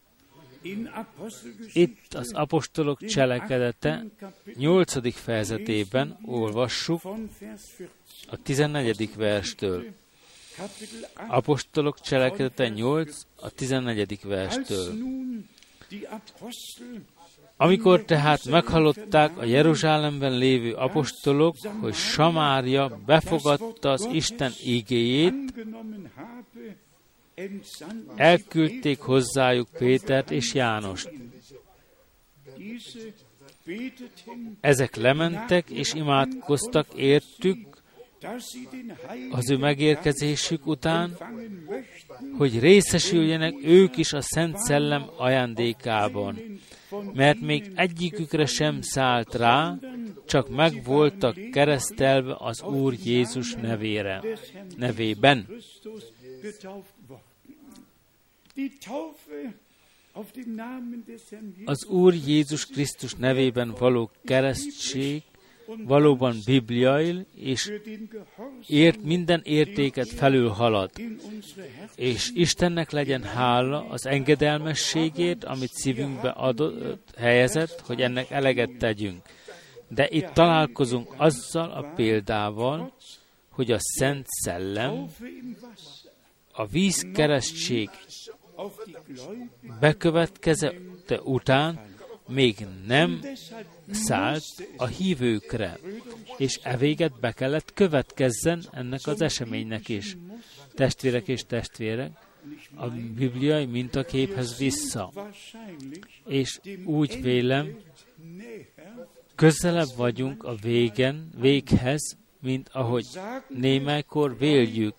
[1.73, 4.05] Itt az apostolok cselekedete
[4.53, 5.13] 8.
[5.13, 7.01] fejezetében olvassuk
[8.29, 9.15] a 14.
[9.15, 9.85] verstől.
[11.27, 14.19] Apostolok cselekedete 8 a 14.
[14.23, 14.93] verstől.
[17.57, 25.53] Amikor tehát meghallották a Jeruzsálemben lévő apostolok, hogy Samária befogadta az Isten igéjét,
[28.15, 31.09] elküldték hozzájuk Pétert és Jánost.
[34.59, 37.75] Ezek lementek és imádkoztak értük
[39.31, 41.17] az ő megérkezésük után,
[42.37, 46.59] hogy részesüljenek ők is a Szent Szellem ajándékában,
[47.13, 49.77] mert még egyikükre sem szállt rá,
[50.25, 54.23] csak meg voltak keresztelve az Úr Jézus nevére,
[54.77, 55.47] nevében.
[61.65, 65.21] Az Úr Jézus Krisztus nevében való keresztség
[65.83, 67.71] valóban bibliai, és
[68.67, 70.91] ért minden értéket felül halad.
[71.95, 79.21] És Istennek legyen hála az engedelmességét, amit szívünkbe adott, helyezett, hogy ennek eleget tegyünk.
[79.87, 82.93] De itt találkozunk azzal a példával,
[83.49, 85.05] hogy a Szent Szellem
[86.51, 87.89] a víz keresztség
[89.79, 91.93] bekövetkezette után
[92.27, 93.21] még nem
[93.91, 94.43] szállt
[94.77, 95.79] a hívőkre,
[96.37, 100.17] és e véget be kellett következzen ennek az eseménynek is.
[100.73, 102.11] Testvérek és testvérek,
[102.75, 105.11] a bibliai mintaképhez vissza.
[106.27, 107.77] És úgy vélem,
[109.35, 113.05] közelebb vagyunk a végen, véghez, mint ahogy
[113.47, 114.95] némelykor véljük,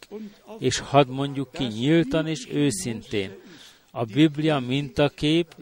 [0.58, 3.30] és hadd mondjuk ki nyíltan és őszintén.
[3.96, 5.54] A Biblia mintakép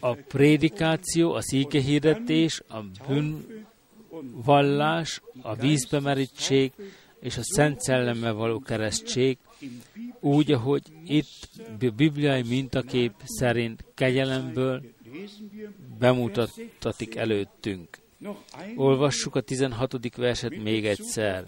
[0.00, 6.72] a prédikáció, az ígehirdetés, a bűnvallás, a vízbemerítség
[7.20, 9.38] és a Szent Szellemmel való keresztség,
[10.20, 11.48] úgy, ahogy itt
[11.80, 14.82] a bibliai mintakép szerint kegyelemből
[15.98, 17.98] bemutattatik előttünk.
[18.76, 20.16] Olvassuk a 16.
[20.16, 21.44] verset még egyszer,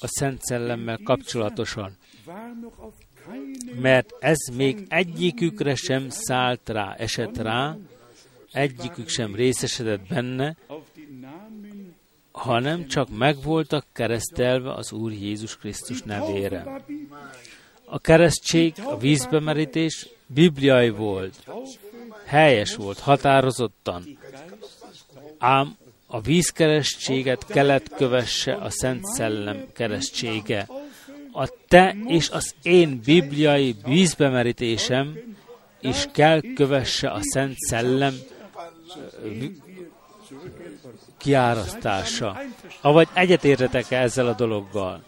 [0.00, 1.96] a Szent Szellemmel kapcsolatosan
[3.80, 7.76] mert ez még egyikükre sem szállt rá, esett rá,
[8.52, 10.56] egyikük sem részesedett benne,
[12.32, 16.84] hanem csak megvoltak keresztelve az Úr Jézus Krisztus nevére.
[17.84, 21.46] A keresztség, a vízbemerítés bibliai volt,
[22.24, 24.18] helyes volt, határozottan,
[25.38, 30.68] ám a vízkeresztséget kellett kövesse a Szent Szellem keresztsége.
[31.32, 35.18] A te és az én bibliai vízbemerítésem
[35.80, 38.14] is kell kövesse a Szent Szellem
[41.18, 42.40] kiárasztása.
[42.80, 45.02] Avagy egyetértetek -e ezzel a dologgal?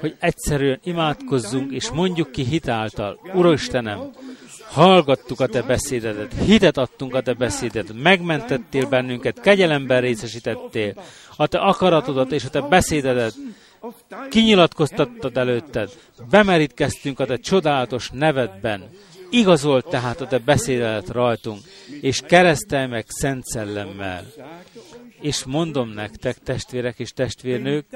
[0.00, 4.10] Hogy egyszerűen imádkozzunk, és mondjuk ki hitáltal, Urastenem,
[4.70, 10.94] hallgattuk a Te beszédedet, hitet adtunk a Te beszédedet, megmentettél bennünket, kegyelemben részesítettél,
[11.36, 13.34] a Te akaratodat és a Te beszédedet
[14.30, 15.90] kinyilatkoztattad előtted,
[16.30, 18.88] bemerítkeztünk a Te csodálatos nevedben,
[19.30, 21.60] Igazolt tehát a te beszédelet rajtunk,
[22.00, 24.26] és keresztelj meg Szent Szellemmel.
[25.20, 27.86] És mondom nektek, testvérek és testvérnők,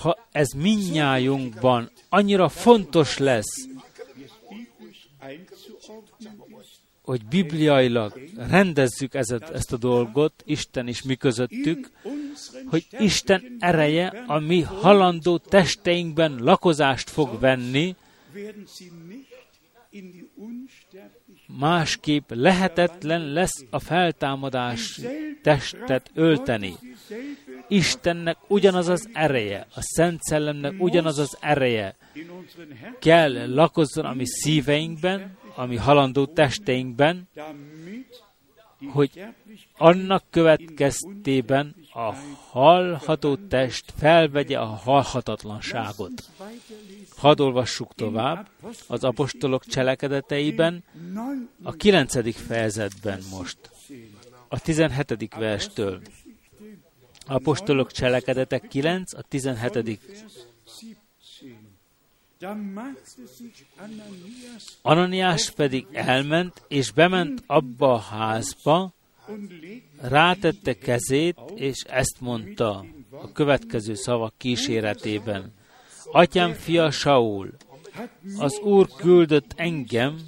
[0.00, 3.66] ha ez minnyájunkban annyira fontos lesz,
[7.04, 11.90] hogy bibliailag rendezzük ezt, ezt a dolgot, Isten is mi közöttük,
[12.66, 17.96] hogy Isten ereje a mi halandó testeinkben lakozást fog venni,
[21.58, 25.00] Másképp lehetetlen lesz a feltámadás
[25.42, 26.74] testet ölteni.
[27.68, 31.96] Istennek ugyanaz az ereje, a Szent Szellemnek ugyanaz az ereje
[32.98, 37.28] kell lakozzon a mi szíveinkben, a mi halandó testeinkben,
[38.92, 39.24] hogy
[39.76, 42.14] annak következtében a
[42.50, 46.30] halható test felvegye a halhatatlanságot.
[47.16, 48.48] Hadd olvassuk tovább
[48.86, 50.84] az apostolok cselekedeteiben,
[51.62, 53.58] a kilencedik fejezetben most,
[54.48, 56.00] a tizenhetedik verstől.
[57.26, 60.00] Apostolok cselekedetek 9, a 17.
[64.82, 68.92] Ananiás pedig elment, és bement abba a házba,
[70.00, 75.52] rátette kezét, és ezt mondta a következő szavak kíséretében.
[76.12, 77.50] Atyám fia Saul,
[78.38, 80.18] az Úr küldött engem,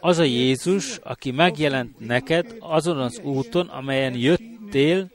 [0.00, 5.10] az a Jézus, aki megjelent neked azon az úton, amelyen jöttél,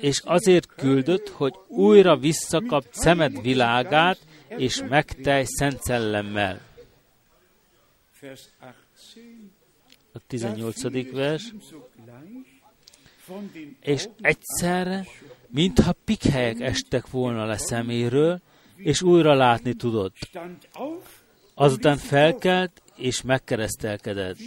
[0.00, 6.60] és azért küldött, hogy újra visszakap szemed világát, és megtelj szent szellemmel.
[10.12, 11.12] A 18.
[11.12, 11.52] vers.
[13.80, 15.06] És egyszerre,
[15.48, 18.40] mintha pikhelyek estek volna le szeméről,
[18.76, 20.16] és újra látni tudott.
[21.54, 24.38] Azután felkelt, és megkeresztelkedett.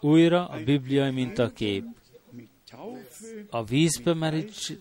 [0.00, 1.84] Újra a bibliai mintakép
[3.50, 4.78] a vízbe merít,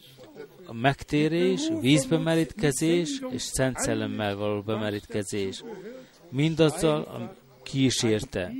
[0.65, 5.63] a megtérés, vízbe merítkezés és Szent Szellemmel való bemerítkezés.
[6.29, 8.53] Mindazzal a kísérte.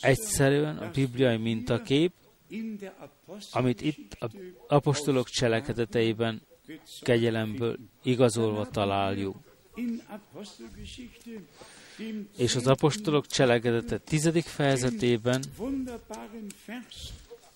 [0.00, 2.12] Egyszerűen a bibliai mintakép,
[3.50, 4.30] amit itt a
[4.68, 6.42] apostolok cselekedeteiben
[7.00, 9.36] kegyelemből igazolva találjuk.
[12.36, 15.44] És az apostolok cselekedete tizedik fejezetében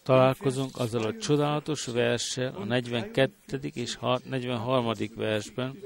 [0.02, 3.60] találkozunk azzal a csodálatos verssel a 42.
[3.74, 4.92] és 43.
[5.14, 5.78] versben.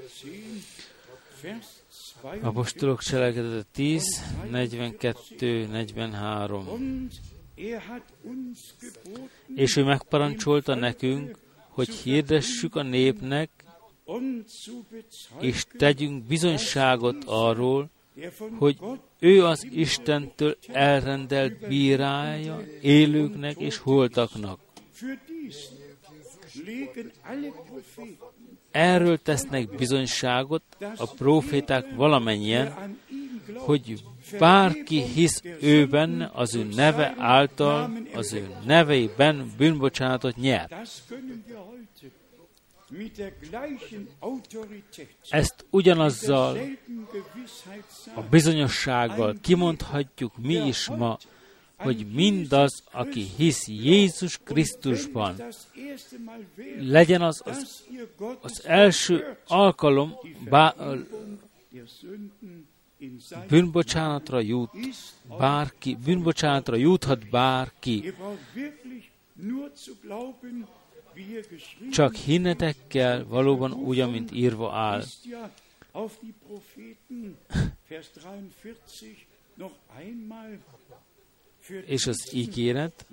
[2.42, 4.02] Apostolok cselekedete 10,
[4.50, 7.08] 42, 43.
[9.54, 11.38] És ő megparancsolta nekünk,
[11.68, 13.50] hogy hirdessük a népnek,
[15.40, 17.90] és tegyünk bizonyságot arról,
[18.58, 18.78] hogy
[19.24, 24.58] ő az Istentől elrendelt bírája élőknek és holtaknak.
[28.70, 30.62] Erről tesznek bizonyságot
[30.96, 32.98] a proféták valamennyien,
[33.56, 34.02] hogy
[34.38, 40.82] bárki hisz őben, az ő neve által, az ő neveiben bűnbocsánatot nyer.
[45.28, 46.58] Ezt ugyanazzal
[48.14, 51.18] a bizonyossággal kimondhatjuk mi is ma,
[51.76, 55.42] hogy mindaz, aki hisz Jézus Krisztusban,
[56.78, 57.84] legyen az az,
[58.40, 60.14] az első alkalom,
[60.48, 60.74] bá,
[63.48, 64.70] bűnbocsánatra jut
[65.38, 68.14] bárki, bűnbocsánatra juthat bárki.
[71.90, 75.02] Csak hinnetek kell valóban úgy, amint írva áll.
[81.86, 83.06] és az ígéret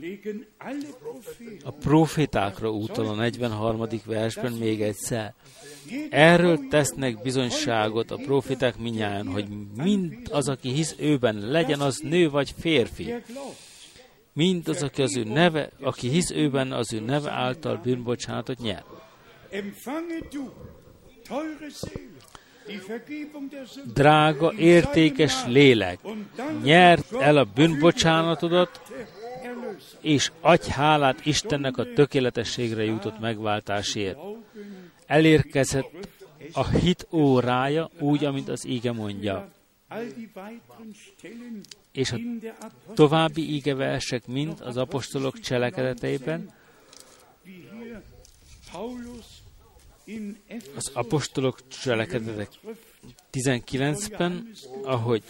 [1.63, 3.87] a profétákra utal a 43.
[4.05, 5.33] versben még egyszer.
[6.09, 12.29] Erről tesznek bizonyságot a proféták minnyáján, hogy mind az, aki hisz őben, legyen az nő
[12.29, 13.13] vagy férfi.
[14.33, 18.83] Mind az, aki, az ő neve, aki hisz őben, az ő neve által bűnbocsánatot nyer.
[23.93, 25.99] Drága, értékes lélek,
[26.63, 28.81] nyert el a bűnbocsánatodat,
[30.01, 34.17] és adj hálát Istennek a tökéletességre jutott megváltásért.
[35.05, 36.07] Elérkezett
[36.53, 39.51] a hit órája, úgy, amint az íge mondja.
[41.91, 42.17] És a
[42.93, 46.53] további ígeversek mind az apostolok cselekedeteiben,
[50.75, 52.49] az apostolok cselekedetek
[53.31, 54.51] 19-ben,
[54.83, 55.23] ahogy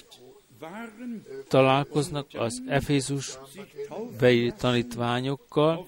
[1.48, 3.38] találkoznak az Efézus
[4.20, 5.88] beli tanítványokkal,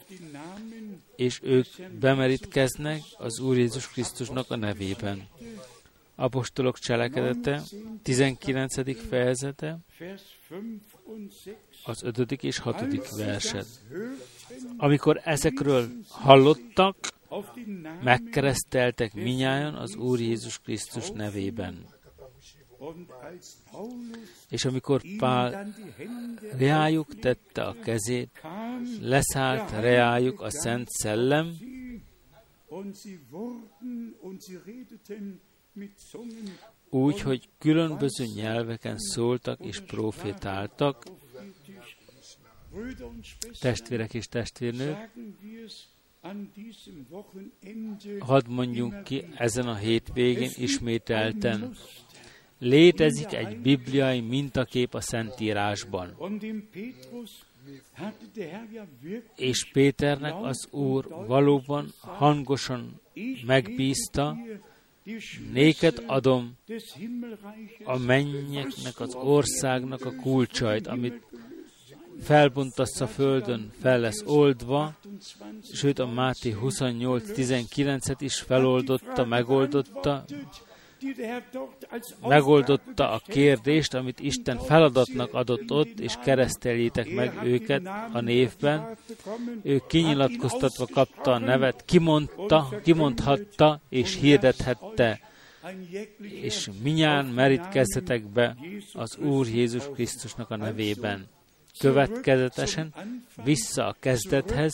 [1.16, 1.68] és ők
[2.00, 5.28] bemerítkeznek az Úr Jézus Krisztusnak a nevében.
[6.24, 7.62] Apostolok cselekedete,
[8.04, 9.08] 19.
[9.08, 9.78] fejezete,
[11.84, 12.32] az 5.
[12.32, 13.08] és 6.
[13.18, 13.66] verset.
[14.78, 16.96] Amikor ezekről hallottak,
[18.04, 21.86] megkereszteltek minnyáján az Úr Jézus Krisztus nevében.
[24.50, 25.74] És amikor Pál
[26.58, 28.42] reájuk tette a kezét,
[29.02, 31.58] leszállt reájuk a Szent Szellem,
[36.90, 41.06] úgy, hogy különböző nyelveken szóltak és profétáltak,
[43.60, 44.98] testvérek és testvérnők,
[48.20, 51.76] hadd mondjunk ki ezen a hétvégén ismételten,
[52.58, 56.18] létezik egy bibliai mintakép a Szentírásban.
[59.36, 63.02] És Péternek az Úr valóban hangosan
[63.46, 64.38] megbízta,
[65.52, 66.58] néked adom
[67.84, 71.22] a mennyeknek, az országnak a kulcsait, amit
[72.22, 74.96] felbontasz a földön, fel lesz oldva,
[75.74, 80.26] sőt a Máté 28.19-et is feloldotta, megoldotta,
[82.28, 88.98] megoldotta a kérdést, amit Isten feladatnak adott ott, és kereszteljétek meg őket a névben.
[89.64, 95.20] Ő kinyilatkoztatva kapta a nevet, kimondta, kimondhatta, és hirdethette,
[96.20, 98.56] és minnyán merítkezzetek be
[98.94, 101.28] az Úr Jézus Krisztusnak a nevében
[101.80, 102.94] következetesen
[103.44, 104.74] vissza a kezdethez,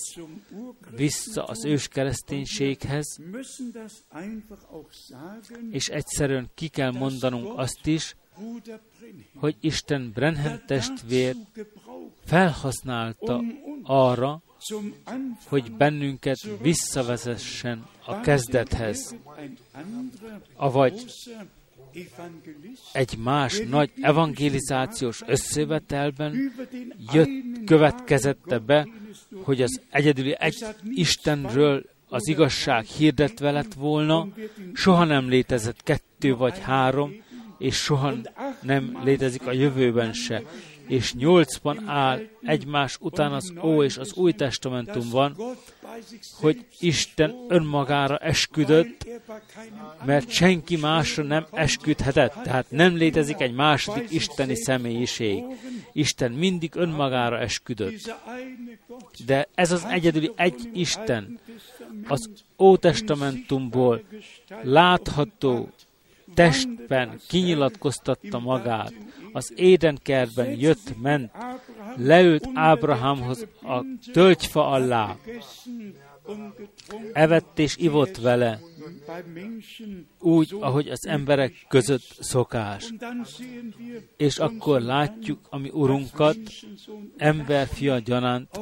[0.95, 3.17] vissza az ős kereszténységhez,
[5.71, 8.15] és egyszerűen ki kell mondanunk azt is,
[9.35, 11.35] hogy Isten Brenhem testvér
[12.25, 13.41] felhasználta
[13.83, 14.41] arra,
[15.45, 19.15] hogy bennünket visszavezessen a kezdethez,
[20.55, 21.05] avagy
[22.93, 26.53] egy más nagy evangelizációs összevetelben
[27.13, 27.29] jött,
[27.65, 28.87] következette be,
[29.43, 34.27] hogy az egyedüli egy Istenről az igazság hirdetve lett volna,
[34.73, 37.13] soha nem létezett kettő vagy három,
[37.57, 38.13] és soha
[38.61, 40.43] nem létezik a jövőben se
[40.89, 45.35] és nyolcban áll egymás után az Ó és az Új Testamentumban,
[46.33, 49.07] hogy Isten önmagára esküdött,
[50.05, 55.43] mert senki másra nem esküdhetett, tehát nem létezik egy második isteni személyiség.
[55.93, 58.15] Isten mindig önmagára esküdött.
[59.25, 61.39] De ez az egyedüli egy Isten,
[62.07, 64.03] az Ótestamentumból
[64.61, 65.69] látható
[66.39, 68.93] testben kinyilatkoztatta magát,
[69.33, 71.31] az édenkertben jött, ment,
[71.95, 75.15] leült Ábrahámhoz a tölgyfa alá,
[77.13, 78.59] evett és ivott vele,
[80.19, 82.93] úgy, ahogy az emberek között szokás.
[84.17, 86.37] És akkor látjuk a mi Urunkat,
[87.17, 88.59] emberfia gyanánt.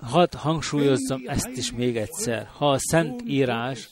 [0.00, 2.48] Hadd hangsúlyozzam ezt is még egyszer.
[2.56, 3.88] Ha a Szent Írás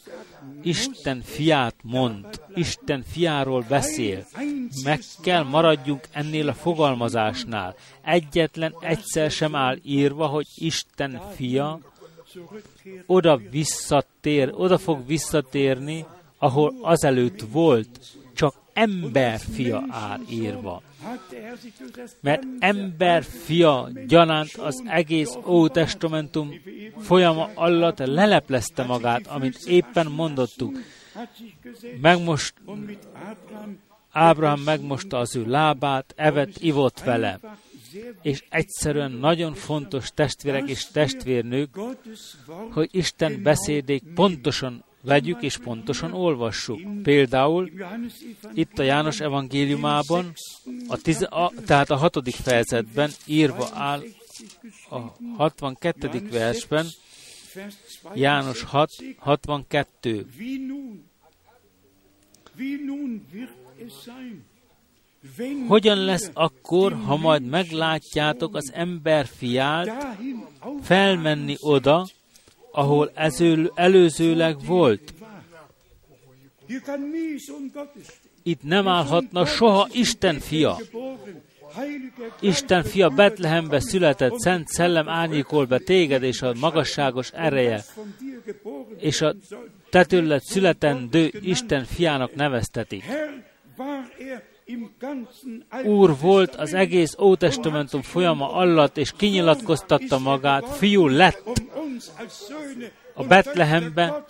[0.62, 4.26] Isten fiát mond, Isten fiáról beszél,
[4.84, 7.76] meg kell maradjunk ennél a fogalmazásnál.
[8.02, 11.80] Egyetlen egyszer sem áll írva, hogy Isten fia
[13.06, 16.06] oda visszatér, oda fog visszatérni,
[16.38, 18.00] ahol azelőtt volt,
[18.72, 19.40] ember
[19.88, 20.82] áll írva.
[22.20, 26.50] Mert ember fia gyanánt az egész Ótestamentum
[26.98, 30.78] folyama alatt leleplezte magát, amit éppen mondottuk.
[32.00, 32.54] megmost,
[34.12, 37.40] Ábrahám megmosta az ő lábát, evet, ivott vele.
[38.22, 41.78] És egyszerűen nagyon fontos testvérek és testvérnők,
[42.70, 47.02] hogy Isten beszédék pontosan vegyük és pontosan olvassuk.
[47.02, 47.70] Például
[48.54, 50.32] itt a János evangéliumában,
[50.88, 54.02] a tiz, a, tehát a hatodik fejezetben írva áll
[54.90, 54.98] a
[55.36, 56.28] 62.
[56.30, 56.86] versben,
[58.14, 60.26] János 6, 62.
[65.68, 70.16] Hogyan lesz akkor, ha majd meglátjátok az ember fiát
[70.82, 72.06] felmenni oda,
[72.72, 75.14] ahol ező, előzőleg volt?
[78.42, 80.76] Itt nem állhatna soha Isten fia.
[82.40, 87.84] Isten fia Betlehembe született, Szent Szellem árnyékol be téged, és a magasságos ereje,
[88.98, 89.34] és a
[89.90, 90.06] te
[90.38, 93.04] születendő Isten fiának neveztetik.
[95.84, 101.60] Úr volt az egész Ótestamentum folyama alatt, és kinyilatkoztatta magát, fiú lett
[103.14, 104.24] a Betlehembe,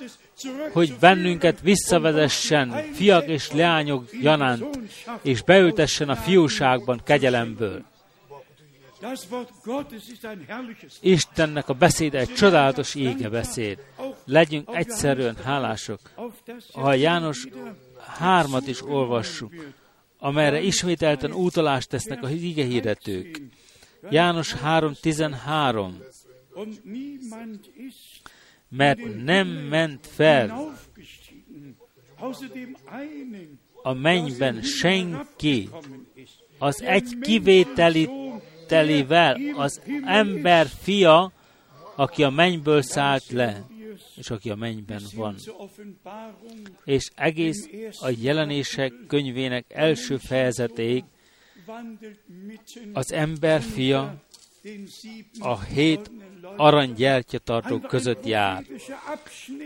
[0.72, 4.78] hogy bennünket visszavezessen fiak és leányok janánt,
[5.22, 7.84] és beültessen a fiúságban kegyelemből.
[11.00, 13.78] Istennek a beszéde egy csodálatos ége beszéd.
[14.24, 16.00] Legyünk egyszerűen hálások.
[16.72, 17.46] Ha János
[18.18, 19.52] hármat is olvassuk,
[20.22, 23.42] amelyre ismételten utalást tesznek a hige hirdetők.
[24.10, 25.90] János 3.13
[28.68, 30.74] mert nem ment fel.
[33.82, 35.68] A mennyben senki,
[36.58, 38.10] az egy kivételi
[38.66, 41.32] telével, az ember fia,
[41.96, 43.64] aki a mennyből szállt le,
[44.16, 45.36] és aki a mennyben van.
[46.84, 47.68] És egész
[48.00, 51.04] a jelenések könyvének első fejezetéig
[52.92, 54.14] az ember fia
[55.38, 56.10] a hét
[56.56, 58.64] aranygyertyatartók között jár.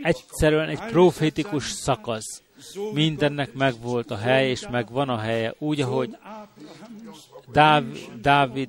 [0.02, 2.42] Egyszerűen egy profétikus szakasz.
[2.92, 6.16] Mindennek megvolt a hely, és megvan a helye, úgy, ahogy
[7.52, 7.84] Dáv,
[8.20, 8.68] Dávid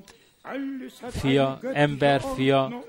[1.10, 2.84] fia, ember fia,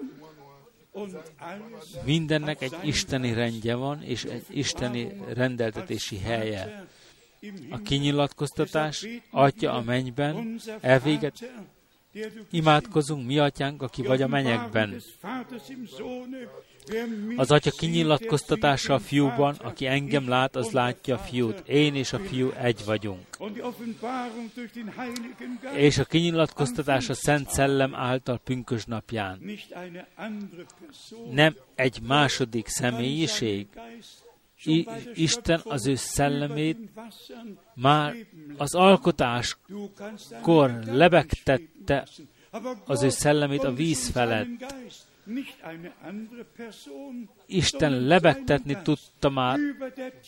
[2.04, 6.88] mindennek egy isteni rendje van, és egy isteni rendeltetési helye.
[7.70, 11.52] A kinyilatkoztatás, Atya a mennyben, elvéget,
[12.52, 15.02] Imádkozunk, mi atyánk, aki vagy a menyekben.
[17.36, 21.68] Az atya kinyilatkoztatása a fiúban, aki engem lát, az látja a fiút.
[21.68, 23.28] Én és a fiú egy vagyunk.
[25.76, 29.42] És a kinyilatkoztatás a Szent Szellem által pünkös napján.
[31.32, 33.68] Nem egy második személyiség,
[34.64, 36.78] I, Isten az ő szellemét
[37.74, 38.16] már
[38.58, 42.08] az alkotáskor lebegtette
[42.86, 44.48] az ő szellemét a víz felett.
[47.46, 49.60] Isten lebegtetni tudta már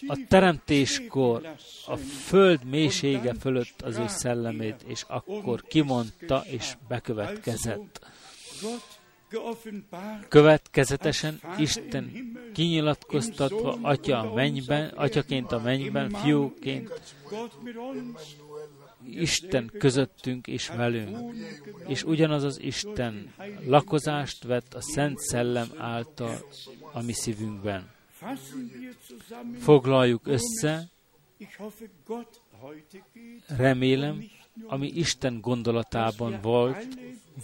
[0.07, 8.05] a teremtéskor a föld mélysége fölött az ő szellemét, és akkor kimondta és bekövetkezett.
[10.27, 12.11] Következetesen Isten
[12.53, 17.15] kinyilatkoztatva Atya a mennyben, Atyaként a mennyben, Fiúként,
[19.05, 21.17] Isten közöttünk és velünk.
[21.87, 23.33] És ugyanaz az Isten
[23.65, 26.37] lakozást vett a Szent Szellem által
[26.93, 27.91] a mi szívünkben.
[29.59, 30.89] Foglaljuk össze,
[33.47, 34.23] remélem,
[34.67, 36.87] ami Isten gondolatában volt,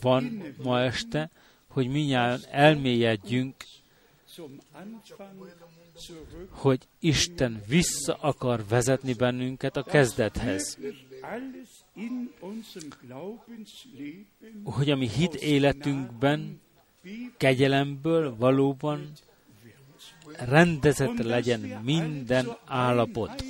[0.02, 1.30] van ma este,
[1.68, 3.56] hogy minnyáján elmélyedjünk,
[6.50, 10.78] hogy Isten vissza akar vezetni bennünket a kezdethez.
[14.64, 16.62] Hogy a mi hit életünkben
[17.38, 19.12] kegyelemből valóban
[20.40, 23.44] rendezett legyen minden állapot,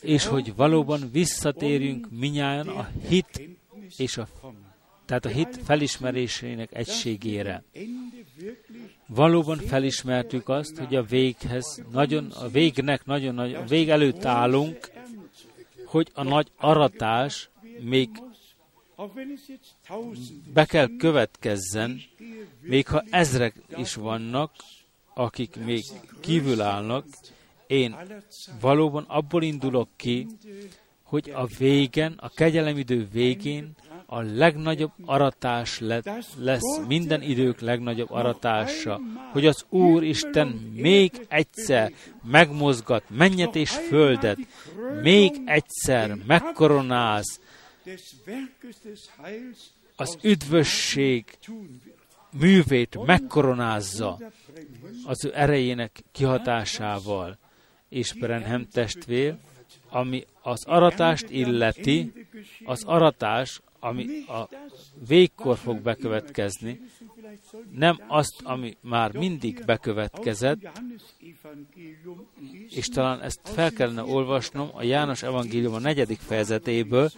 [0.00, 3.42] és hogy valóban visszatérjünk minnyáján a hit
[3.96, 4.28] és a
[5.08, 7.62] tehát a hit felismerésének egységére.
[9.06, 14.90] Valóban felismertük azt, hogy a véghez, nagyon, a végnek nagyon nagy, a vég előtt állunk,
[15.88, 18.08] hogy a nagy aratás még
[20.52, 22.00] be kell következzen,
[22.60, 24.52] még ha ezrek is vannak,
[25.14, 25.84] akik még
[26.20, 27.06] kívül állnak,
[27.66, 27.96] én
[28.60, 30.26] valóban abból indulok ki,
[31.02, 33.74] hogy a végen, a kegyelemidő végén
[34.10, 35.80] a legnagyobb aratás
[36.38, 39.00] lesz minden idők legnagyobb aratása,
[39.32, 41.92] hogy az Úr Isten még egyszer
[42.22, 44.38] megmozgat mennyet és földet,
[45.02, 47.40] még egyszer megkoronáz
[49.96, 51.24] az üdvösség
[52.38, 54.18] művét megkoronázza
[55.04, 57.38] az ő erejének kihatásával.
[57.88, 59.36] És Brenhem testvér,
[59.88, 62.12] ami az aratást illeti,
[62.64, 64.48] az aratás, ami a
[65.08, 66.80] végkor fog bekövetkezni,
[67.70, 70.58] nem azt, ami már mindig bekövetkezett,
[72.68, 77.10] és talán ezt fel kellene olvasnom a János Evangélium a negyedik fejezetéből,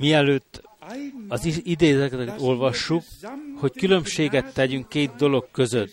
[0.00, 0.62] mielőtt
[1.28, 3.02] az idézeteket olvassuk,
[3.56, 5.90] hogy különbséget tegyünk két dolog között.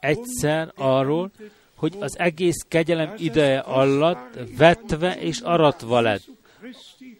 [0.00, 1.30] Egyszer arról,
[1.74, 6.37] hogy az egész kegyelem ideje alatt vetve és aratva lett.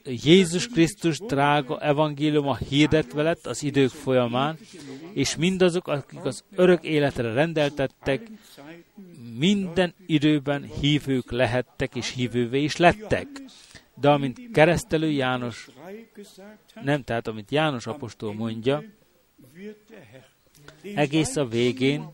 [0.05, 4.59] Jézus Krisztus drága evangéliuma hirdetve lett az idők folyamán,
[5.13, 8.27] és mindazok, akik az örök életre rendeltettek,
[9.37, 13.27] minden időben hívők lehettek és hívővé is lettek.
[13.95, 15.69] De amint keresztelő János,
[16.83, 18.83] nem, tehát amit János apostol mondja,
[20.95, 22.13] egész a végén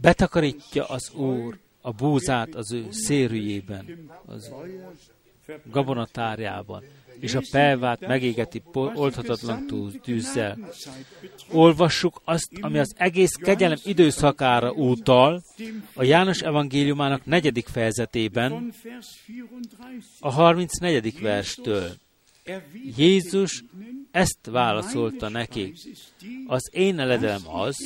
[0.00, 4.52] betakarítja az Úr a búzát az ő szérűjében, az
[5.70, 6.82] gabonatárjában,
[7.20, 9.66] és a pelvát megégeti oldhatatlan
[10.02, 10.58] tűzzel.
[11.52, 15.42] Olvassuk azt, ami az egész kegyelem időszakára útal,
[15.94, 18.72] a János evangéliumának negyedik fejezetében,
[20.20, 21.20] a 34.
[21.20, 21.90] verstől.
[22.96, 23.64] Jézus
[24.10, 25.72] ezt válaszolta neki.
[26.46, 27.76] Az én eledelem az,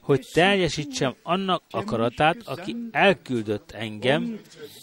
[0.00, 4.40] hogy teljesítsem annak akaratát, aki elküldött engem,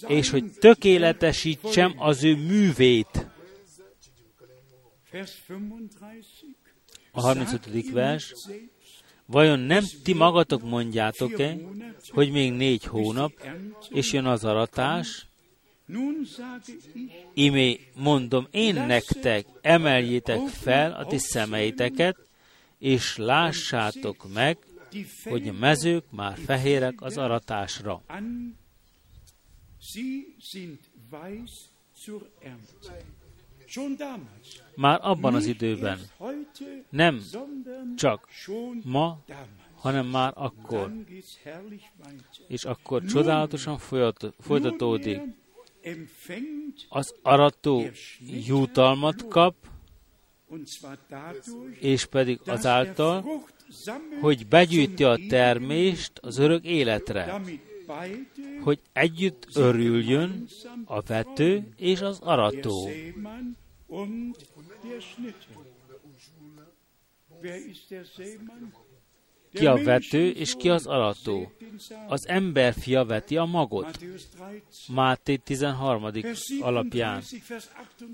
[0.08, 3.28] és hogy tökéletesítsem az ő művét.
[7.12, 7.92] A 35.
[7.92, 8.34] vers.
[9.26, 11.58] Vajon nem ti magatok mondjátok-e,
[12.10, 13.32] hogy még négy hónap,
[13.90, 15.28] és jön az aratás?
[17.34, 22.18] Imé mondom én nektek, emeljétek fel a ti szemeiteket,
[22.80, 24.58] és lássátok meg,
[25.24, 28.02] hogy a mezők már fehérek az aratásra.
[34.76, 36.00] Már abban az időben,
[36.90, 37.22] nem
[37.96, 38.28] csak
[38.84, 39.20] ma,
[39.76, 40.94] hanem már akkor.
[42.48, 43.78] És akkor csodálatosan
[44.40, 45.22] folytatódik.
[46.90, 47.86] Az arató
[48.46, 49.56] jutalmat kap,
[51.80, 53.44] és pedig azáltal,
[54.22, 57.42] hogy begyűjti a termést az örök életre,
[58.62, 60.48] hogy együtt örüljön
[60.86, 62.90] a vető és az arató.
[69.56, 71.52] Ki a vető, és ki az arató?
[72.08, 74.00] Az ember fia veti a magot.
[74.88, 76.12] Máté 13.
[76.62, 77.24] alapján,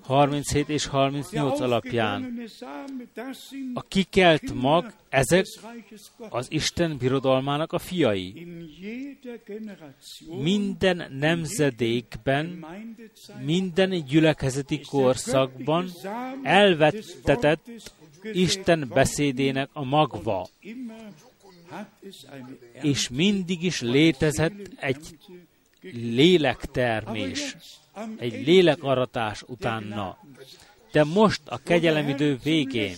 [0.02, 2.42] 37 és 38 alapján.
[3.74, 5.46] A kikelt mag, ezek
[6.30, 8.48] az Isten birodalmának a fiai.
[10.42, 12.66] Minden nemzedékben,
[13.44, 15.90] minden gyülekezeti korszakban
[16.44, 17.70] elvettetett
[18.24, 20.48] Isten beszédének a magva
[22.82, 25.18] és mindig is létezett egy
[25.92, 27.56] lélektermés,
[28.18, 30.18] egy lélekaratás utána.
[30.92, 32.96] De most a kegyelemidő végén,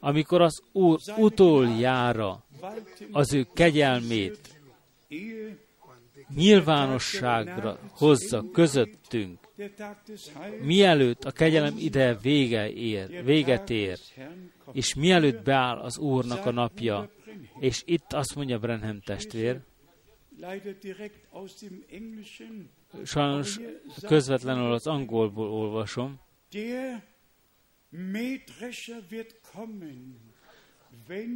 [0.00, 2.44] amikor az Úr utoljára
[3.10, 4.58] az ő kegyelmét
[6.34, 9.38] nyilvánosságra hozza közöttünk,
[10.62, 13.98] mielőtt a kegyelem ide vége ér, véget ér,
[14.72, 17.10] és mielőtt beáll az Úrnak a napja,
[17.60, 19.60] és itt azt mondja Brenhem testvér,
[23.04, 23.60] sajnos
[24.06, 26.20] közvetlenül az angolból olvasom,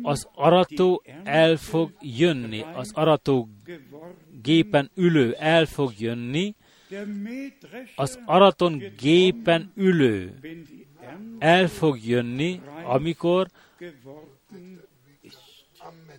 [0.02, 3.48] az arató el fog jönni, az arató
[4.42, 6.54] gépen ülő el fog jönni,
[7.96, 10.38] az araton gépen ülő
[11.38, 13.48] el fog jönni, amikor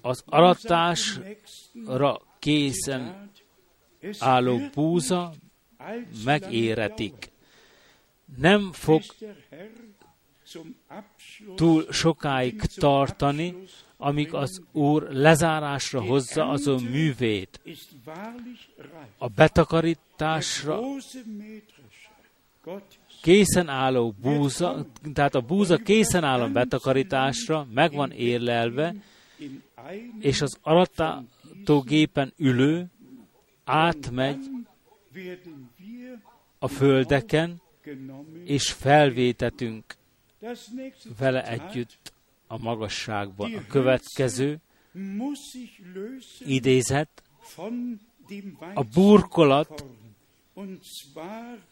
[0.06, 3.32] az aratásra készen
[4.20, 5.34] álló búza
[6.24, 7.32] megéretik.
[8.38, 9.02] Nem fog
[11.56, 13.56] túl sokáig tartani,
[13.98, 17.60] amíg az Úr lezárásra hozza az ő művét.
[19.18, 20.80] A betakarításra
[23.22, 28.96] készen álló búza, tehát a búza készen álló betakarításra, meg van érlelve,
[30.20, 32.86] és az aratátógépen ülő
[33.64, 34.50] átmegy
[36.60, 37.62] a földeken,
[38.44, 39.96] és felvétetünk
[41.18, 42.14] vele együtt
[42.48, 43.54] a magasságban.
[43.54, 44.58] A következő
[46.40, 47.24] idézet,
[48.74, 49.86] a burkolat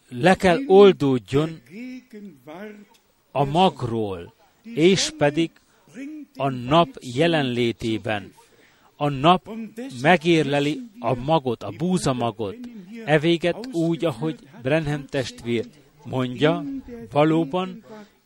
[0.08, 1.60] le kell oldódjon
[3.30, 5.50] a magról, és pedig
[6.36, 8.32] a nap jelenlétében.
[8.96, 9.50] A nap
[10.02, 12.56] megérleli a magot, a búzamagot.
[13.04, 15.64] Evéget úgy, ahogy Brenhem testvér
[16.04, 16.64] mondja,
[17.12, 17.84] valóban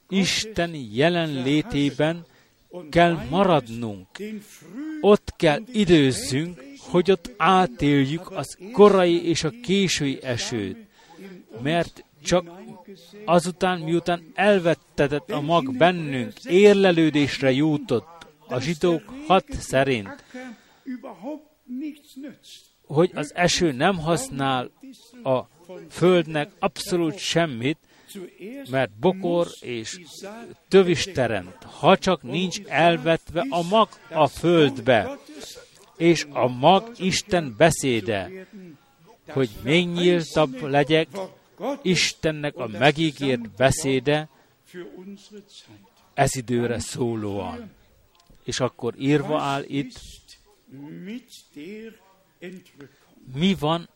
[0.09, 2.25] Isten jelenlétében
[2.91, 4.07] kell maradnunk.
[5.01, 10.77] Ott kell időzzünk, hogy ott átéljük az korai és a késői esőt.
[11.63, 12.58] Mert csak
[13.25, 20.25] azután, miután elvettetett a mag bennünk, érlelődésre jutott a zsidók hat szerint,
[22.87, 24.71] hogy az eső nem használ
[25.23, 25.41] a
[25.91, 27.79] földnek abszolút semmit,
[28.71, 30.01] mert bokor és
[30.69, 35.19] tövis teremt, ha csak nincs elvetve a mag a földbe,
[35.97, 38.31] és a mag Isten beszéde,
[39.29, 41.09] hogy még nyíltabb legyek,
[41.83, 44.29] Istennek a megígért beszéde
[46.15, 47.71] ez időre szólóan.
[48.45, 50.01] És akkor írva áll itt,
[53.35, 53.89] mi van,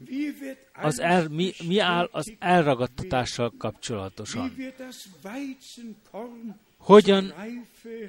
[0.73, 4.55] az el, mi, mi áll az elragadtatással kapcsolatosan.
[6.77, 7.35] Hogyan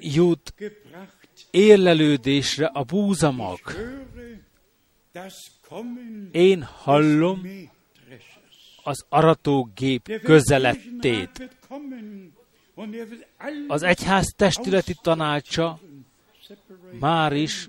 [0.00, 0.54] jut
[1.50, 3.60] érlelődésre a búzamag?
[6.32, 7.46] Én hallom
[8.84, 11.50] az aratógép közelettét.
[13.66, 15.80] Az egyház testületi tanácsa
[17.00, 17.68] már is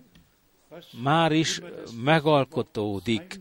[1.03, 1.61] már is
[2.03, 3.39] megalkotódik.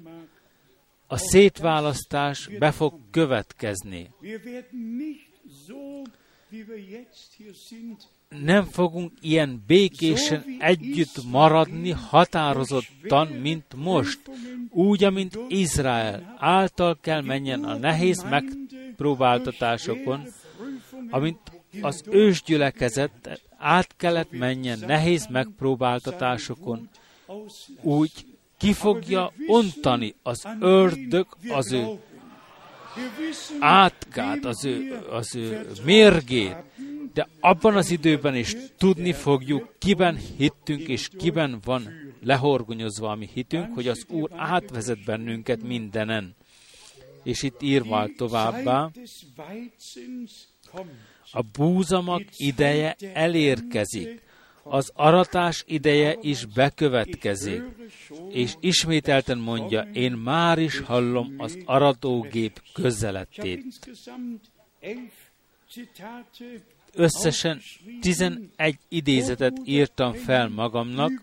[1.07, 4.11] A szétválasztás be fog következni.
[8.43, 14.21] Nem fogunk ilyen békésen együtt maradni határozottan, mint most,
[14.71, 20.23] úgy, amint Izrael által kell menjen a nehéz megpróbáltatásokon,
[21.11, 21.39] amint
[21.81, 26.89] az ősgyülekezet át kellett menjen nehéz megpróbáltatásokon,
[27.83, 28.13] úgy
[28.59, 31.85] ki fogja ontani az ördög az ő
[33.59, 36.57] átkát, az ő, az ő mérgét,
[37.15, 41.89] de abban az időben is tudni fogjuk, kiben hittünk, és kiben van
[42.23, 46.35] lehorgonyozva a mi hitünk, hogy az Úr átvezet bennünket mindenen.
[47.23, 48.91] És itt írva továbbá,
[51.31, 54.23] a búzamak ideje elérkezik
[54.65, 57.63] az aratás ideje is bekövetkezik,
[58.31, 63.65] és ismételten mondja, én már is hallom az aratógép közelettét.
[66.95, 67.61] Összesen
[68.01, 71.23] 11 idézetet írtam fel magamnak,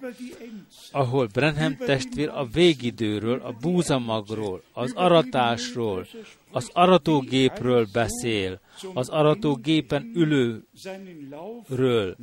[0.91, 6.07] ahol Brenham testvér a végidőről, a búzamagról, az aratásról,
[6.51, 8.59] az aratógépről beszél,
[8.93, 12.17] az aratógépen ülőről,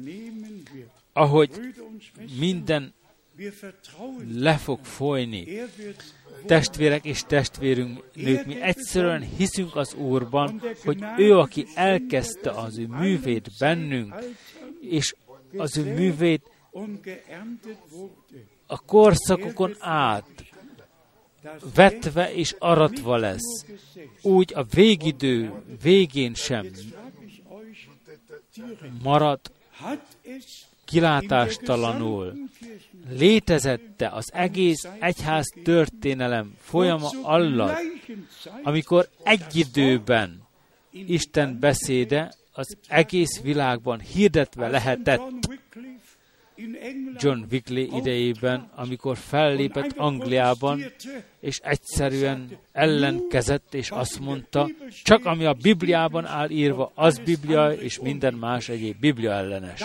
[1.12, 1.50] ahogy
[2.38, 2.94] minden
[4.34, 5.46] le fog folyni.
[6.46, 12.86] Testvérek és testvérünk nők, mi egyszerűen hiszünk az Úrban, hogy ő, aki elkezdte az ő
[12.86, 14.14] művét bennünk,
[14.80, 15.14] és
[15.56, 16.50] az ő művét
[18.66, 20.24] a korszakokon át
[21.74, 23.64] vetve és aratva lesz.
[24.22, 26.66] Úgy a végidő végén sem
[29.02, 29.40] marad
[30.88, 32.32] kilátástalanul
[33.10, 37.78] létezette az egész egyház történelem folyama alatt,
[38.62, 40.42] amikor egy időben
[40.90, 45.20] Isten beszéde az egész világban hirdetve lehetett.
[47.16, 50.80] John Wickley idejében, amikor fellépett Angliában,
[51.40, 54.68] és egyszerűen ellenkezett, és azt mondta,
[55.02, 59.84] csak ami a Bibliában áll írva, az Biblia, és minden más egyéb Biblia ellenes.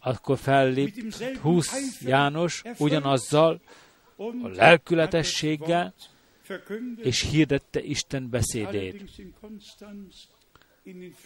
[0.00, 3.60] Akkor fellép Húsz János ugyanazzal,
[4.16, 5.94] a lelkületességgel,
[7.02, 9.04] és hirdette Isten beszédét.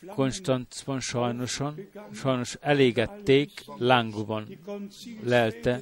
[0.06, 1.74] Konstancban sajnosan,
[2.12, 4.58] sajnos elégették, lángban
[5.22, 5.80] lelte.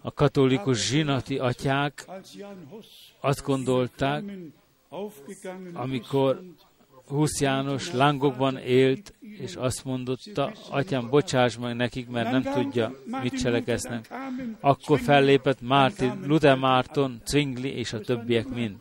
[0.00, 2.06] A katolikus zsinati atyák
[3.20, 4.24] azt gondolták,
[5.72, 6.42] amikor
[7.06, 13.40] Husz János lángokban élt, és azt mondotta, atyám, bocsáss meg nekik, mert nem tudja, mit
[13.40, 14.08] cselekeznek.
[14.60, 18.76] Akkor fellépett Martin, Luther Márton, Zwingli és a többiek mind.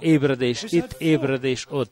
[0.00, 1.90] Ébredés itt, ébredés ott.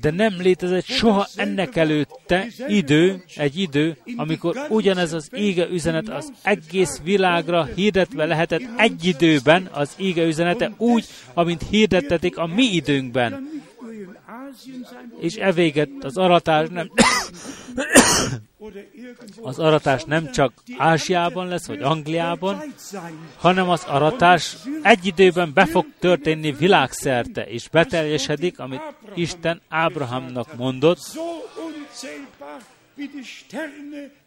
[0.00, 6.32] De nem létezett soha ennek előtte idő, egy idő, amikor ugyanez az ége üzenet az
[6.42, 13.62] egész világra hirdetve lehetett egy időben az ége üzenete úgy, amint hirdettetik a mi időnkben.
[15.20, 16.90] És evéget az aratás nem,
[19.42, 22.62] az aratás nem csak Ázsiában lesz, vagy Angliában,
[23.36, 28.82] hanem az aratás egy időben be fog történni világszerte, és beteljesedik, amit
[29.14, 31.00] Isten Ábrahámnak mondott,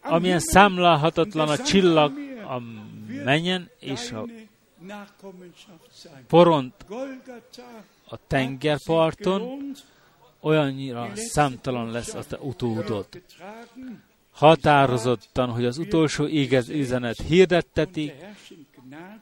[0.01, 2.13] amilyen számlálhatatlan a csillag
[2.49, 2.61] a
[3.23, 4.25] menjen, és a
[6.28, 6.73] poront
[8.09, 9.71] a tengerparton,
[10.42, 13.08] olyannyira számtalan lesz a te utódod.
[14.32, 18.14] Határozottan, hogy az utolsó égez üzenet hirdettetik,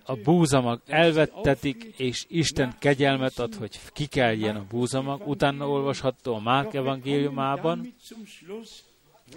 [0.03, 5.27] a búzamag elvettetik, és Isten kegyelmet ad, hogy kikeljen a búzamag.
[5.27, 7.93] Utána olvasható a Márk evangéliumában,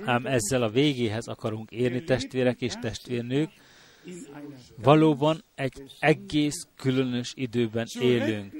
[0.05, 3.51] ám ezzel a végéhez akarunk érni, testvérek és testvérnők,
[4.82, 8.53] valóban egy egész különös időben élünk.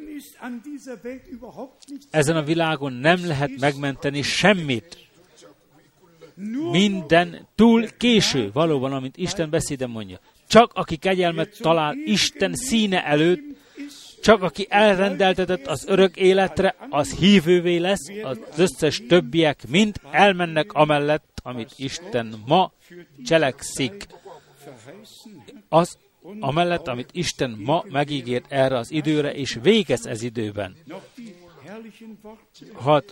[2.11, 5.07] Ezen a világon nem lehet megmenteni semmit.
[6.71, 10.21] Minden túl késő, valóban, amint Isten beszéde mondja.
[10.47, 13.57] Csak aki kegyelmet talál Isten színe előtt,
[14.23, 21.41] csak aki elrendeltetett az örök életre, az hívővé lesz, az összes többiek mind elmennek amellett,
[21.43, 22.73] amit Isten ma
[23.25, 24.07] cselekszik.
[25.69, 25.99] Az
[26.41, 30.77] amellett, amit Isten ma megígért erre az időre, és végez ez időben.
[32.73, 33.05] Hadd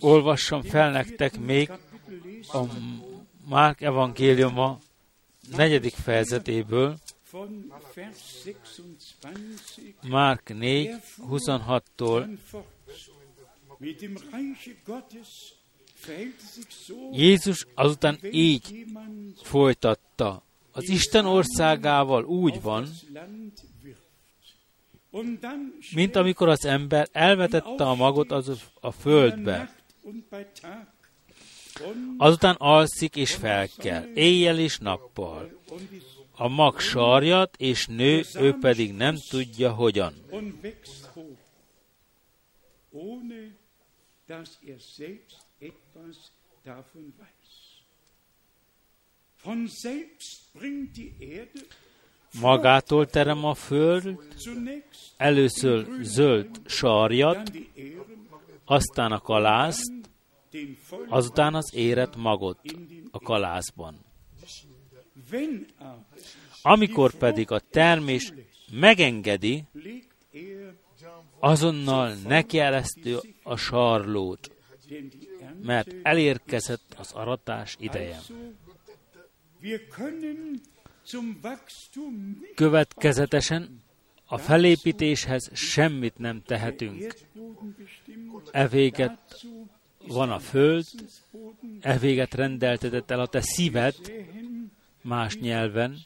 [0.00, 1.70] olvassam fel nektek még
[2.52, 2.62] a
[3.48, 4.78] Márk evangéliuma
[5.56, 6.96] negyedik fejezetéből,
[10.02, 10.90] Márk 4,
[11.30, 12.38] 26-tól
[17.12, 18.86] Jézus azután így
[19.42, 20.47] folytatta
[20.78, 22.88] az Isten országával úgy van,
[25.94, 29.74] mint amikor az ember elvetette a magot az a földbe.
[32.16, 35.60] Azután alszik és felkel, éjjel és nappal.
[36.36, 40.14] A mag sarjat és nő, ő pedig nem tudja hogyan.
[44.28, 46.16] dass er selbst etwas
[46.62, 47.37] davon weiß.
[52.40, 54.18] Magától terem a föld,
[55.16, 57.52] először zöld sarjat,
[58.64, 59.92] aztán a kalászt,
[61.08, 62.60] azután az érett magot
[63.10, 64.04] a kalászban.
[66.62, 68.32] Amikor pedig a termés
[68.72, 69.64] megengedi,
[71.38, 74.56] azonnal nekielesztő a sarlót,
[75.62, 78.20] mert elérkezett az aratás ideje.
[82.54, 83.82] Következetesen
[84.26, 87.14] a felépítéshez semmit nem tehetünk.
[88.50, 89.46] Evéget
[90.06, 90.84] van a föld,
[91.80, 93.94] evéget rendeltetett el a te szíved
[95.02, 95.98] más nyelven,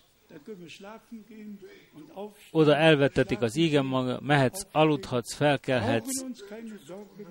[2.50, 6.24] oda elvettetik az igen maga, mehetsz, aludhatsz, felkelhetsz,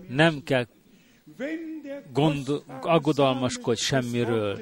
[0.08, 0.68] nem kell
[2.14, 2.48] gond,
[2.82, 4.60] aggodalmaskodj semmiről.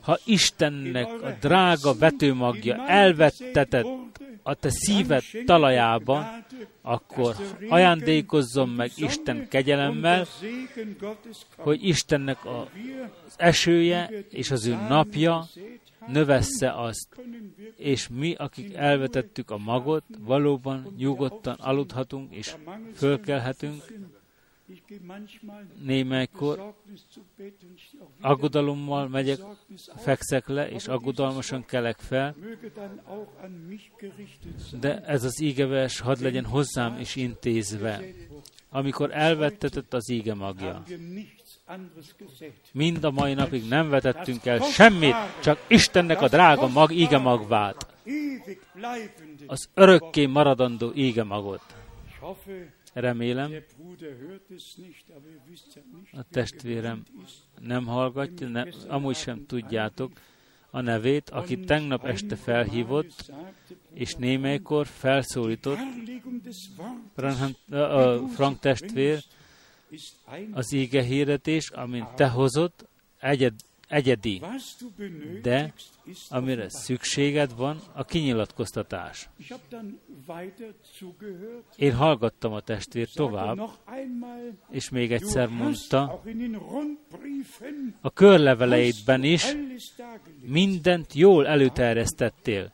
[0.00, 3.86] Ha Istennek a drága vetőmagja elvettetett
[4.42, 6.26] a te szíved talajába,
[6.82, 7.34] akkor
[7.68, 10.26] ajándékozzon meg Isten kegyelemmel,
[11.56, 15.46] hogy Istennek az esője és az ő napja
[16.06, 17.08] növessze azt,
[17.76, 22.54] és mi, akik elvetettük a magot, valóban nyugodtan aludhatunk és
[22.94, 23.84] fölkelhetünk,
[25.82, 26.74] Némelykor
[28.20, 29.38] aggodalommal megyek,
[29.96, 32.34] fekszek le, és aggodalmasan kelek fel,
[34.80, 38.00] de ez az ígeves hadd legyen hozzám is intézve,
[38.70, 40.82] amikor elvettetett az íge magja.
[42.72, 47.86] Mind a mai napig nem vetettünk el semmit, csak Istennek a drága mag, íge magvát.
[49.46, 51.62] az örökké maradandó ége magot.
[52.92, 53.52] Remélem,
[56.12, 57.02] a testvérem
[57.60, 60.12] nem hallgatja, ne, amúgy sem tudjátok
[60.70, 63.32] a nevét, aki tegnap este felhívott,
[63.94, 65.78] és némelykor felszólított.
[68.34, 69.22] Frank testvér,
[70.52, 72.88] az ége hirdetés, amint te hozott,
[73.18, 73.54] egyed,
[73.92, 74.40] egyedi,
[75.42, 75.72] de
[76.28, 79.28] amire szükséged van, a kinyilatkoztatás.
[81.76, 83.58] Én hallgattam a testvér tovább,
[84.70, 86.22] és még egyszer mondta,
[88.00, 89.56] a körleveleidben is
[90.40, 92.72] mindent jól előterjesztettél.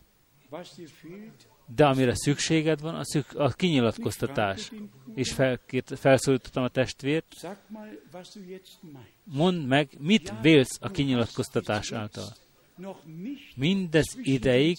[1.75, 4.73] De amire szükséged van, a, szük, a kinyilatkoztatás.
[5.19, 7.47] És felkért, felszólítottam a testvért,
[9.25, 12.29] mondd meg, mit vélsz a kinyilatkoztatás által.
[13.57, 14.79] Mindez ideig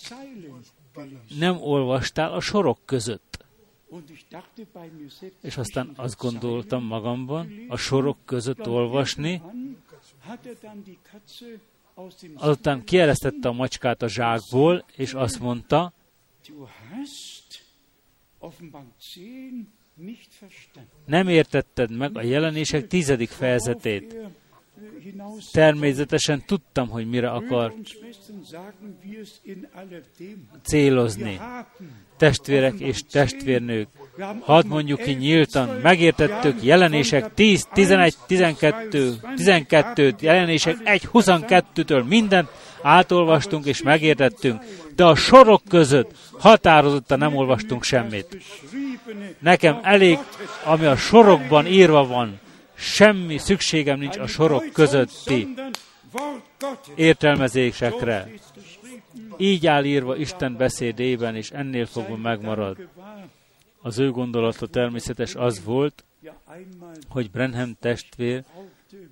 [1.40, 3.46] nem olvastál a sorok között.
[5.42, 9.42] És aztán azt gondoltam magamban, a sorok között olvasni,
[12.34, 15.94] azután kieresztette a macskát a zsákból, és azt mondta,
[21.06, 24.16] nem értetted meg a jelenések tizedik fejezetét.
[25.52, 27.74] Természetesen tudtam, hogy mire akar
[30.64, 31.39] célozni.
[32.18, 33.88] Testvérek és testvérnők,
[34.39, 42.50] hadd mondjuk ki nyíltan, megértettük jelenések 10, 11, 12, 12, jelenések 1, 22-től mindent
[42.82, 44.64] átolvastunk és megértettünk,
[44.96, 48.38] de a sorok között határozottan nem olvastunk semmit.
[49.40, 50.18] Nekem elég,
[50.66, 52.40] ami a sorokban írva van,
[52.74, 55.54] semmi szükségem nincs a sorok közötti
[56.96, 58.32] értelmezésekre.
[59.38, 62.78] Így áll írva Isten beszédében, és ennél fogva megmarad.
[63.82, 66.04] Az ő gondolata természetes az volt,
[67.10, 68.44] hogy Brenham testvér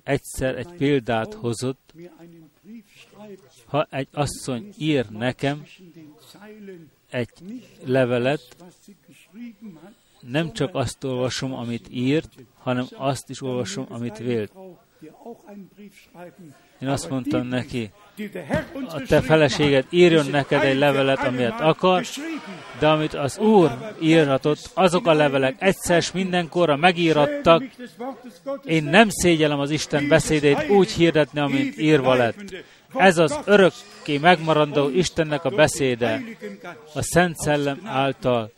[0.02, 1.94] egyszer egy példát hozott,
[3.68, 5.66] ha egy asszony ír nekem
[7.10, 7.28] egy
[7.84, 8.56] levelet,
[10.20, 14.52] nem csak azt olvasom, amit írt, hanem azt is olvasom, amit vélt.
[16.80, 17.90] Én azt mondtam neki,
[18.88, 22.04] a te feleséged írjon neked egy levelet, amilyet akar,
[22.78, 27.64] de amit az Úr írhatott, azok a levelek egyszer mindenkorra megírattak,
[28.64, 32.64] én nem szégyelem az Isten beszédét úgy hirdetni, amint írva lett.
[32.94, 36.22] Ez az örökké megmaradó Istennek a beszéde,
[36.94, 38.52] a Szent Szellem által,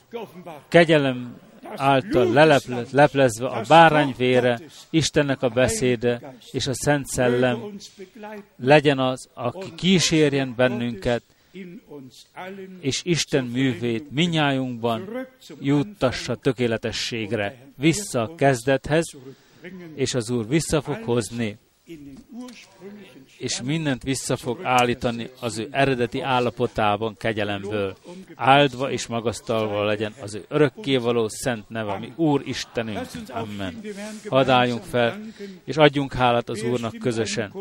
[0.68, 1.38] kegyelem
[1.76, 7.76] által leleplezve, leplezve a bárány vére, Istennek a beszéde és a Szent Szellem.
[8.56, 11.22] Legyen az, aki kísérjen bennünket,
[12.80, 15.26] és Isten művét minnyájunkban
[15.60, 19.04] juttassa tökéletességre, vissza a kezdethez,
[19.94, 21.58] és az Úr vissza fog hozni
[23.38, 27.96] és mindent vissza fog állítani az ő eredeti állapotában kegyelemből.
[28.34, 33.08] Áldva és magasztalva legyen az ő örökkévaló szent neve, mi Úr Istenünk.
[33.28, 33.80] Amen.
[34.28, 35.20] Hadd álljunk fel,
[35.64, 37.52] és adjunk hálát az Úrnak közösen.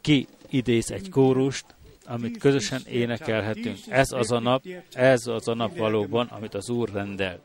[0.00, 1.64] Ki idéz egy kórust,
[2.06, 3.78] amit közösen énekelhetünk.
[3.88, 7.40] Ez az a nap, ez az a nap valóban, amit az Úr rendel.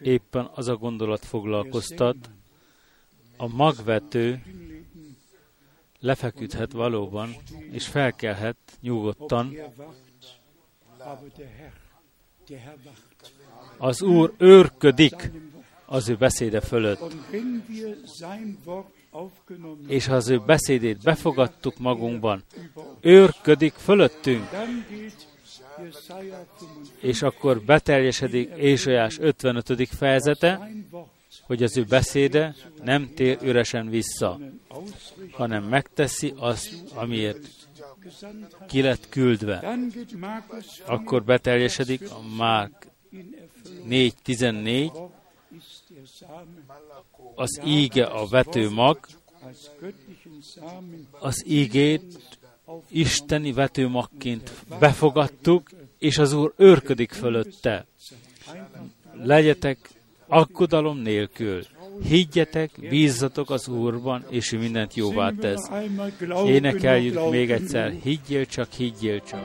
[0.00, 2.16] Éppen az a gondolat foglalkoztat,
[3.36, 4.42] a magvető
[6.00, 7.36] lefeküdhet valóban,
[7.70, 9.56] és felkelhet nyugodtan.
[13.78, 15.30] Az Úr őrködik
[15.86, 17.14] az ő beszéde fölött.
[19.86, 22.42] És ha az ő beszédét befogadtuk magunkban,
[23.00, 24.48] őrködik fölöttünk,
[27.00, 29.88] és akkor beteljesedik Ézsajás 55.
[29.88, 30.70] fejezete,
[31.42, 34.38] hogy az ő beszéde nem tér üresen vissza,
[35.30, 37.48] hanem megteszi azt, amiért
[38.68, 39.78] ki lett küldve.
[40.86, 42.86] Akkor beteljesedik a Márk
[43.88, 45.10] 4.14,
[47.34, 48.98] az íge a vető mag,
[51.18, 52.31] az ígét
[52.88, 57.86] isteni vetőmagként befogadtuk, és az Úr őrködik fölötte.
[59.12, 59.78] Legyetek
[60.26, 61.62] aggodalom nélkül.
[62.04, 65.70] Higgyetek, bízzatok az Úrban, és ő mindent jóvá tesz.
[66.46, 69.40] Énekeljük még egyszer, higgyél csak, higgyél csak.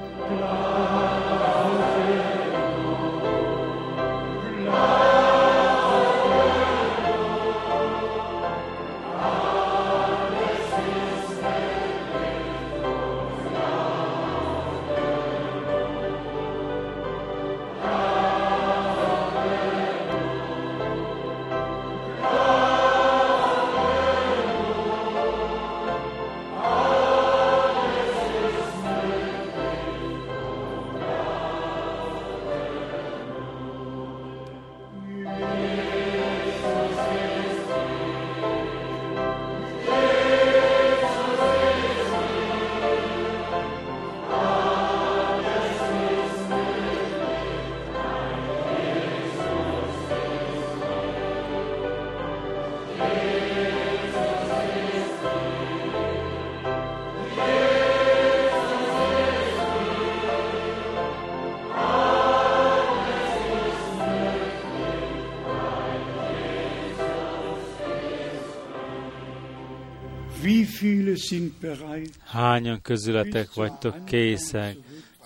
[72.24, 74.76] Hányan közületek vagytok készek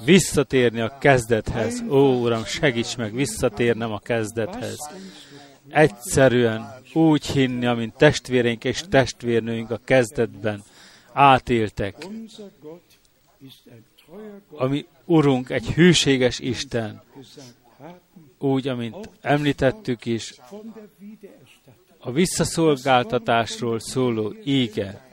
[0.06, 1.84] visszatérni a kezdethez?
[1.90, 4.78] Ó, Uram, segíts meg visszatérnem a kezdethez.
[5.70, 10.64] Egyszerűen úgy hinni, amint testvéreink és testvérnőink a kezdetben
[11.14, 12.08] átéltek.
[14.52, 17.02] Ami Urunk egy hűséges Isten,
[18.38, 20.34] úgy, amint említettük is,
[22.00, 25.11] a visszaszolgáltatásról szóló íge,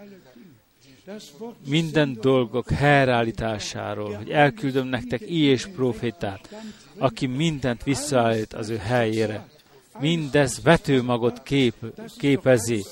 [1.67, 6.55] minden dolgok helyreállításáról, hogy elküldöm nektek és profétát,
[6.99, 9.49] aki mindent visszaállít az ő helyére.
[10.01, 11.75] Mindez vetőmagot kép,
[12.19, 12.85] képezi.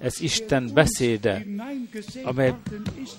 [0.00, 1.46] Ez Isten beszéde,
[2.22, 2.54] amely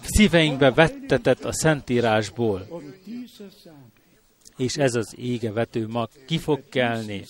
[0.02, 2.84] szíveinkbe vettetett a Szentírásból.
[4.57, 7.26] És ez az ége vetőmag ki fog kelni.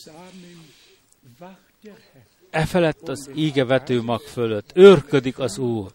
[2.49, 5.91] E felett az ége vetőmag fölött őrködik az Úr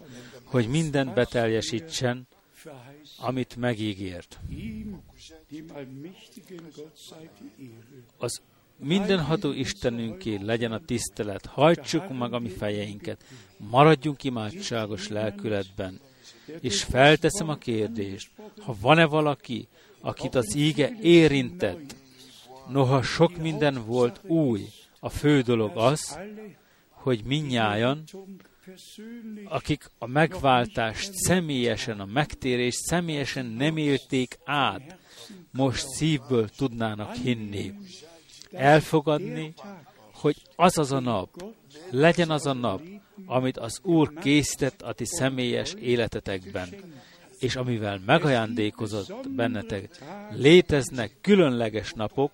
[0.52, 2.26] hogy mindent beteljesítsen,
[3.18, 4.38] amit megígért.
[8.16, 8.40] Az
[8.76, 13.24] mindenható Istenünké legyen a tisztelet, hajtsuk meg a mi fejeinket,
[13.56, 16.00] maradjunk imádságos lelkületben,
[16.60, 18.30] és felteszem a kérdést,
[18.60, 19.68] ha van-e valaki,
[20.00, 21.96] akit az íge érintett,
[22.68, 24.68] noha sok minden volt új,
[25.00, 26.18] a fő dolog az,
[26.90, 28.04] hogy minnyájan
[29.44, 34.98] akik a megváltást személyesen, a megtérést személyesen nem élték át,
[35.50, 37.74] most szívből tudnának hinni.
[38.50, 39.54] Elfogadni,
[40.12, 41.54] hogy az az a nap,
[41.90, 42.82] legyen az a nap,
[43.26, 46.68] amit az Úr készített a ti személyes életetekben,
[47.38, 49.98] és amivel megajándékozott bennetek.
[50.30, 52.32] Léteznek különleges napok,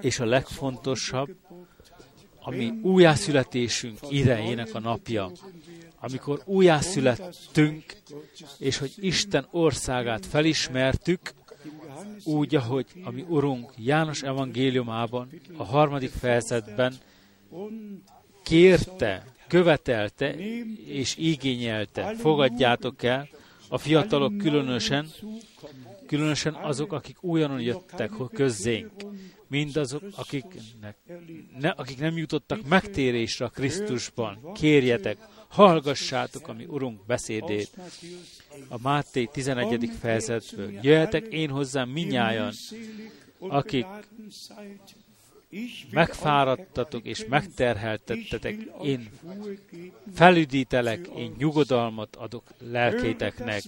[0.00, 1.36] és a legfontosabb,
[2.42, 5.30] ami újjászületésünk idejének a napja,
[6.00, 7.84] amikor újjászülettünk,
[8.58, 11.20] és hogy Isten országát felismertük,
[12.24, 16.94] úgy, ahogy a mi Urunk János evangéliumában, a harmadik fejezetben
[18.42, 20.34] kérte, követelte
[20.86, 23.28] és igényelte, fogadjátok el,
[23.68, 25.08] a fiatalok különösen,
[26.10, 28.90] különösen azok, akik újonnan jöttek közzénk,
[29.48, 30.96] mindazok, akiknek,
[31.58, 35.18] ne, akik nem jutottak megtérésre a Krisztusban, kérjetek,
[35.48, 37.70] hallgassátok a mi Urunk beszédét.
[38.68, 39.90] a Máté 11.
[40.00, 40.72] fejezetből.
[40.82, 42.52] Jöhetek én hozzám minnyájan,
[43.38, 43.86] akik
[45.90, 49.08] megfáradtatok és megterheltettetek, én
[50.14, 53.62] felüdítelek, én nyugodalmat adok lelkéteknek.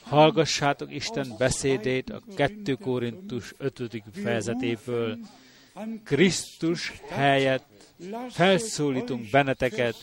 [0.00, 4.02] Hallgassátok Isten beszédét a 2 Korintus 5.
[4.12, 5.18] fejezetéből.
[6.04, 7.76] Krisztus helyett
[8.30, 9.96] felszólítunk benneteket,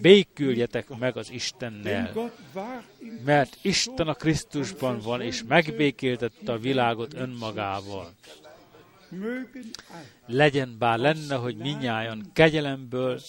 [0.00, 2.32] béküljetek meg az Istennel,
[3.24, 8.12] mert Isten a Krisztusban van, és megbékéltette a világot önmagával.
[10.26, 13.20] Legyen bár lenne, hogy minnyáján kegyelemből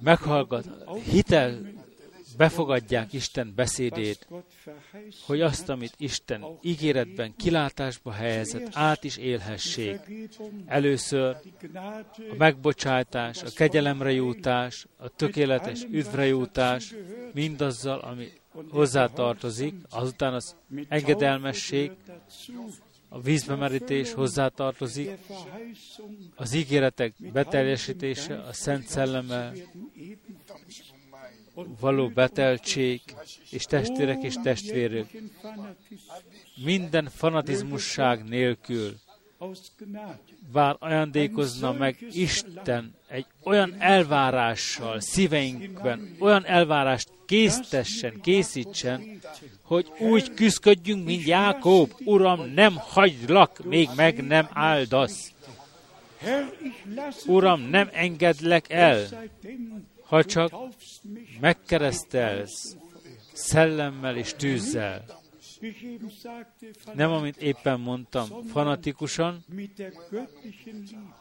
[0.00, 0.68] meghallgat,
[1.10, 1.58] hitel
[2.36, 4.28] befogadják Isten beszédét,
[5.26, 10.00] hogy azt, amit Isten ígéretben, kilátásba helyezett, át is élhessék.
[10.66, 11.36] Először
[12.30, 16.94] a megbocsátás, a kegyelemre jutás, a tökéletes üdvre jutás,
[17.32, 18.28] mindazzal, ami
[18.70, 20.56] hozzátartozik, azután az
[20.88, 21.90] engedelmesség,
[23.08, 25.10] a vízbemerítés hozzátartozik,
[26.34, 29.52] az ígéretek beteljesítése, a Szent Szellemmel
[31.80, 33.00] való beteltség,
[33.50, 35.22] és testvérek és testvérek,
[36.64, 38.94] minden fanatizmusság nélkül,
[40.52, 49.20] bár ajándékozna meg Isten egy olyan elvárással szíveinkben, olyan elvárást késztessen, készítsen,
[49.62, 55.32] hogy úgy küzdködjünk, mint Jákob, Uram, nem hagylak, még meg nem áldasz.
[57.26, 59.06] Uram, nem engedlek el,
[60.04, 60.52] ha csak
[61.40, 62.76] megkeresztelsz
[63.32, 65.04] szellemmel és tűzzel.
[66.94, 69.44] Nem, amit éppen mondtam, fanatikusan,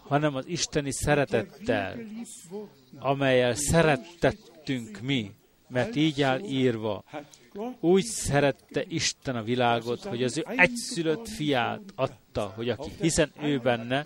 [0.01, 1.97] hanem az isteni szeretettel,
[2.99, 5.31] amelyel szerettettünk mi,
[5.67, 7.03] mert így áll írva,
[7.79, 13.59] úgy szerette Isten a világot, hogy az ő egyszülött fiát adta, hogy aki hiszen ő
[13.59, 14.05] benne,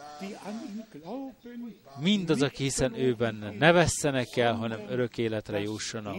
[1.99, 6.17] mindaz, aki hiszen ő benne, ne vesszenek el, hanem örök életre jussanak.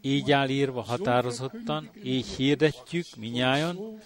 [0.00, 4.00] Így áll írva határozottan, így hirdetjük minnyájon,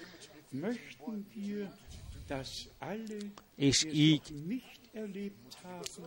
[3.56, 4.22] és így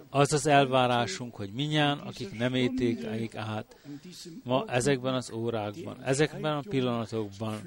[0.09, 3.75] az az elvárásunk, hogy minnyáján, akik nem élték át
[4.43, 7.61] ma ezekben az órákban, ezekben a pillanatokban,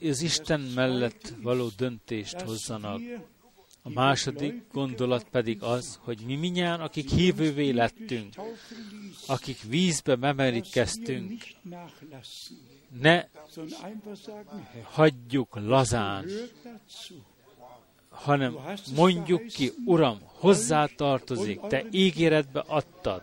[0.00, 3.00] az Isten mellett való döntést hozzanak.
[3.82, 8.34] A második gondolat pedig az, hogy mi minnyáján, akik hívővé lettünk,
[9.26, 11.42] akik vízbe memerítkeztünk,
[13.00, 13.24] ne
[14.82, 16.24] hagyjuk lazán,
[18.08, 18.56] hanem
[18.96, 23.22] mondjuk ki, Uram, hozzá tartozik, Te ígéretbe adtad,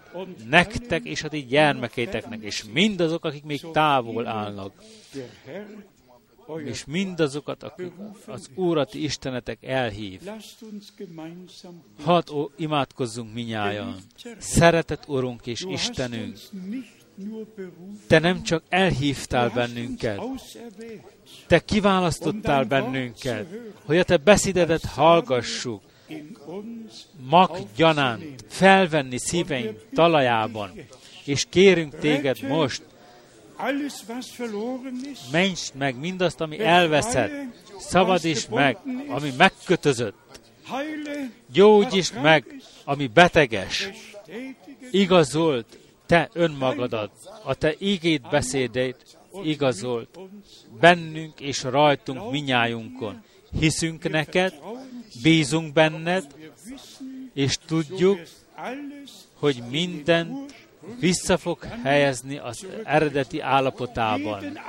[0.49, 4.83] nektek és a ti gyermekéteknek, és mindazok, akik még távol állnak,
[6.65, 7.91] és mindazokat, akik
[8.25, 10.21] az Úrati Istenetek elhív.
[12.03, 13.95] Hadd imádkozzunk minnyáján.
[14.37, 16.37] Szeretett Urunk és Istenünk,
[18.07, 20.21] Te nem csak elhívtál bennünket,
[21.47, 23.47] te kiválasztottál bennünket,
[23.85, 25.81] hogy a Te beszédedet hallgassuk,
[27.29, 30.71] mag gyanánt felvenni szíveink talajában,
[31.25, 32.83] és kérünk Téged most,
[35.31, 37.31] mentsd meg mindazt, ami elveszett,
[37.79, 38.77] szabadíts meg,
[39.07, 40.15] ami megkötözött,
[41.51, 43.89] gyógyítsd meg, ami beteges,
[44.91, 47.11] igazolt Te önmagadat,
[47.43, 50.19] a Te ígét beszédeit, igazolt.
[50.79, 53.23] bennünk és rajtunk minnyájunkon.
[53.59, 54.59] Hiszünk neked,
[55.21, 56.25] bízunk benned,
[57.33, 58.19] és tudjuk,
[59.33, 60.45] hogy minden
[60.99, 64.59] vissza fog helyezni az eredeti állapotában.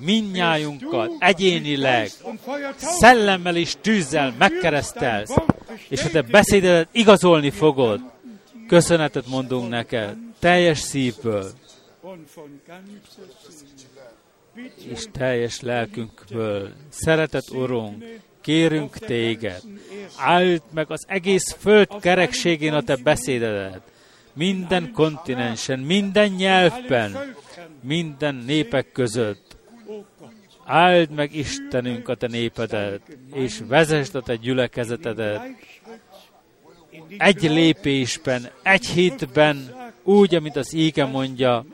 [0.00, 2.10] Minnyájunkat egyénileg,
[2.76, 5.34] szellemmel és tűzzel megkeresztelsz,
[5.88, 8.00] és ha te beszédedet igazolni fogod,
[8.66, 11.50] köszönetet mondunk neked, teljes szívből
[14.88, 16.70] és teljes lelkünkből.
[16.88, 18.04] Szeretett Urunk,
[18.40, 19.62] kérünk Téged,
[20.16, 23.80] áld meg az egész föld kerekségén a Te beszédedet,
[24.34, 27.34] minden kontinensen, minden nyelvben,
[27.80, 29.56] minden népek között.
[30.64, 33.00] Áld meg Istenünk a Te népedet,
[33.34, 35.42] és vezesd a Te gyülekezetedet
[37.18, 41.64] egy lépésben, egy hitben, úgy, amit az íge mondja,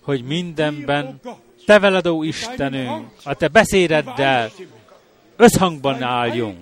[0.00, 1.20] hogy mindenben
[1.66, 4.50] te veled, ó Istenünk, a te beszédeddel
[5.36, 6.56] összhangban álljunk.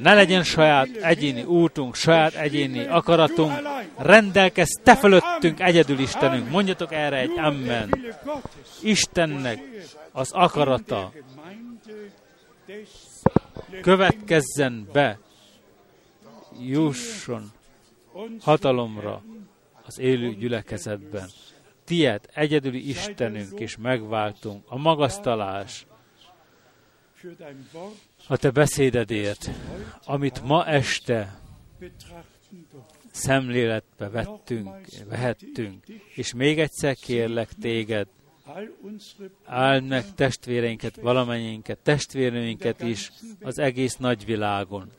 [0.00, 3.52] Ne legyen saját egyéni útunk, saját egyéni akaratunk,
[3.98, 6.50] rendelkezz te fölöttünk, egyedül Istenünk.
[6.50, 8.14] Mondjatok erre egy amen.
[8.82, 9.60] Istennek
[10.12, 11.12] az akarata
[13.80, 15.18] következzen be,
[16.60, 17.52] jusson
[18.40, 19.22] hatalomra
[19.86, 21.28] az élő gyülekezetben.
[21.84, 25.86] Tied, egyedüli Istenünk és megváltunk, a magasztalás,
[28.32, 29.50] a te beszédedért,
[30.04, 31.40] amit ma este
[33.10, 34.68] szemléletbe vettünk,
[35.08, 35.84] vehettünk,
[36.14, 38.06] és még egyszer kérlek téged,
[39.44, 44.92] áld meg testvéreinket, valamennyiinket, testvérnőinket is az egész nagyvilágon.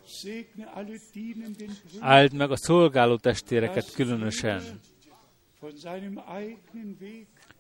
[2.00, 4.80] Áld meg a szolgáló testvéreket különösen,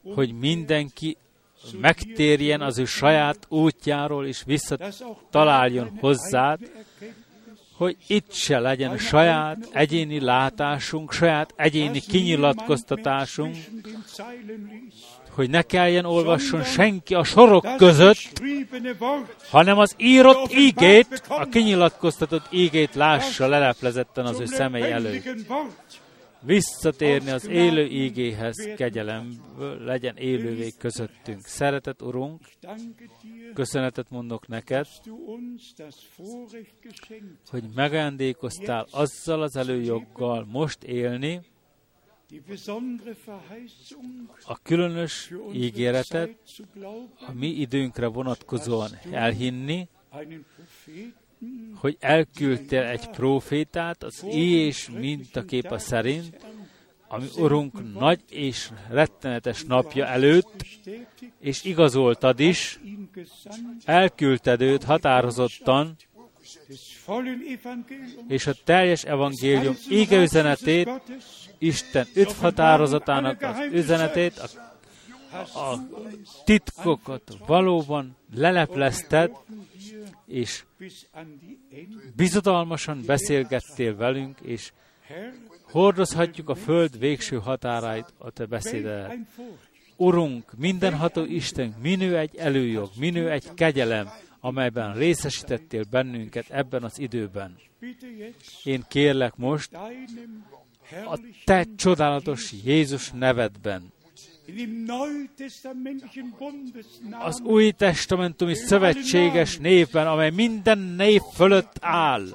[0.03, 1.17] hogy mindenki
[1.81, 6.59] megtérjen az ő saját útjáról, és visszataláljon hozzád,
[7.77, 13.55] hogy itt se legyen saját egyéni látásunk, saját egyéni kinyilatkoztatásunk,
[15.29, 18.41] hogy ne kelljen olvasson senki a sorok között,
[19.49, 25.23] hanem az írott ígét, a kinyilatkoztatott ígét lássa leleplezetten az ő szemei előtt
[26.45, 31.45] visszatérni az élő ígéhez, kegyelemből legyen élővé közöttünk.
[31.45, 32.41] Szeretett Urunk,
[33.53, 34.87] köszönetet mondok neked,
[37.49, 41.41] hogy megándékoztál azzal az előjoggal most élni,
[44.45, 46.37] a különös ígéretet
[47.27, 49.87] a mi időnkre vonatkozóan elhinni,
[51.75, 56.37] hogy elküldtél egy profétát az és mintaképa szerint,
[57.07, 60.65] ami Urunk nagy és rettenetes napja előtt,
[61.39, 62.79] és igazoltad is,
[63.85, 65.95] elküldted őt határozottan,
[68.27, 70.89] és a teljes evangélium ége üzenetét,
[71.57, 74.37] Isten öt határozatának az üzenetét,
[75.31, 75.87] a, a
[76.45, 79.31] titkokat valóban leleplezted,
[80.33, 80.63] és
[82.15, 84.71] bizodalmasan beszélgettél velünk, és
[85.61, 89.17] hordozhatjuk a föld végső határait a te beszédedet.
[89.95, 97.57] Urunk, mindenható Isten, minő egy előjog, minő egy kegyelem, amelyben részesítettél bennünket ebben az időben.
[98.63, 99.73] Én kérlek most
[101.05, 103.93] a te csodálatos Jézus nevedben,
[107.11, 112.27] az új testamentumi szövetséges névben, amely minden név fölött áll,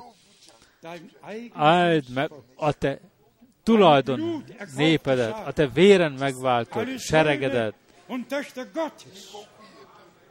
[1.53, 3.01] áld meg a te
[3.63, 4.45] tulajdon
[4.77, 7.75] népedet, a te véren megváltott seregedet,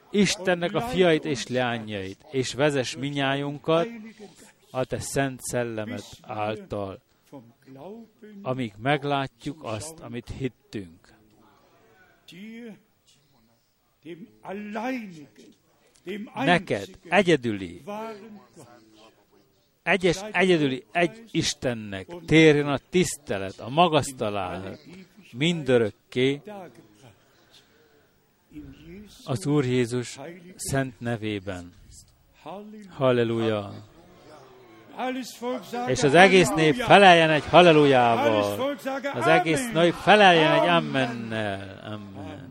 [0.10, 3.88] Istennek a fiait és leányait, és vezes minnyájunkat
[4.72, 7.00] a te szent szellemet által,
[8.42, 11.07] amíg meglátjuk azt, amit hittünk
[16.34, 17.84] neked egyedüli,
[19.84, 22.08] egyes, egyedüli egy Istennek.
[22.26, 24.80] térjen a tisztelet, a magasztalálat
[25.32, 26.42] mindörökké.
[29.26, 30.20] Az Úr Jézus
[30.56, 31.74] szent nevében.
[32.90, 33.96] Halleluja!
[35.88, 38.78] És az egész nép feleljen egy hallelujával.
[39.14, 41.82] Az egész nép feleljen egy ammennel.
[41.86, 42.47] Amen.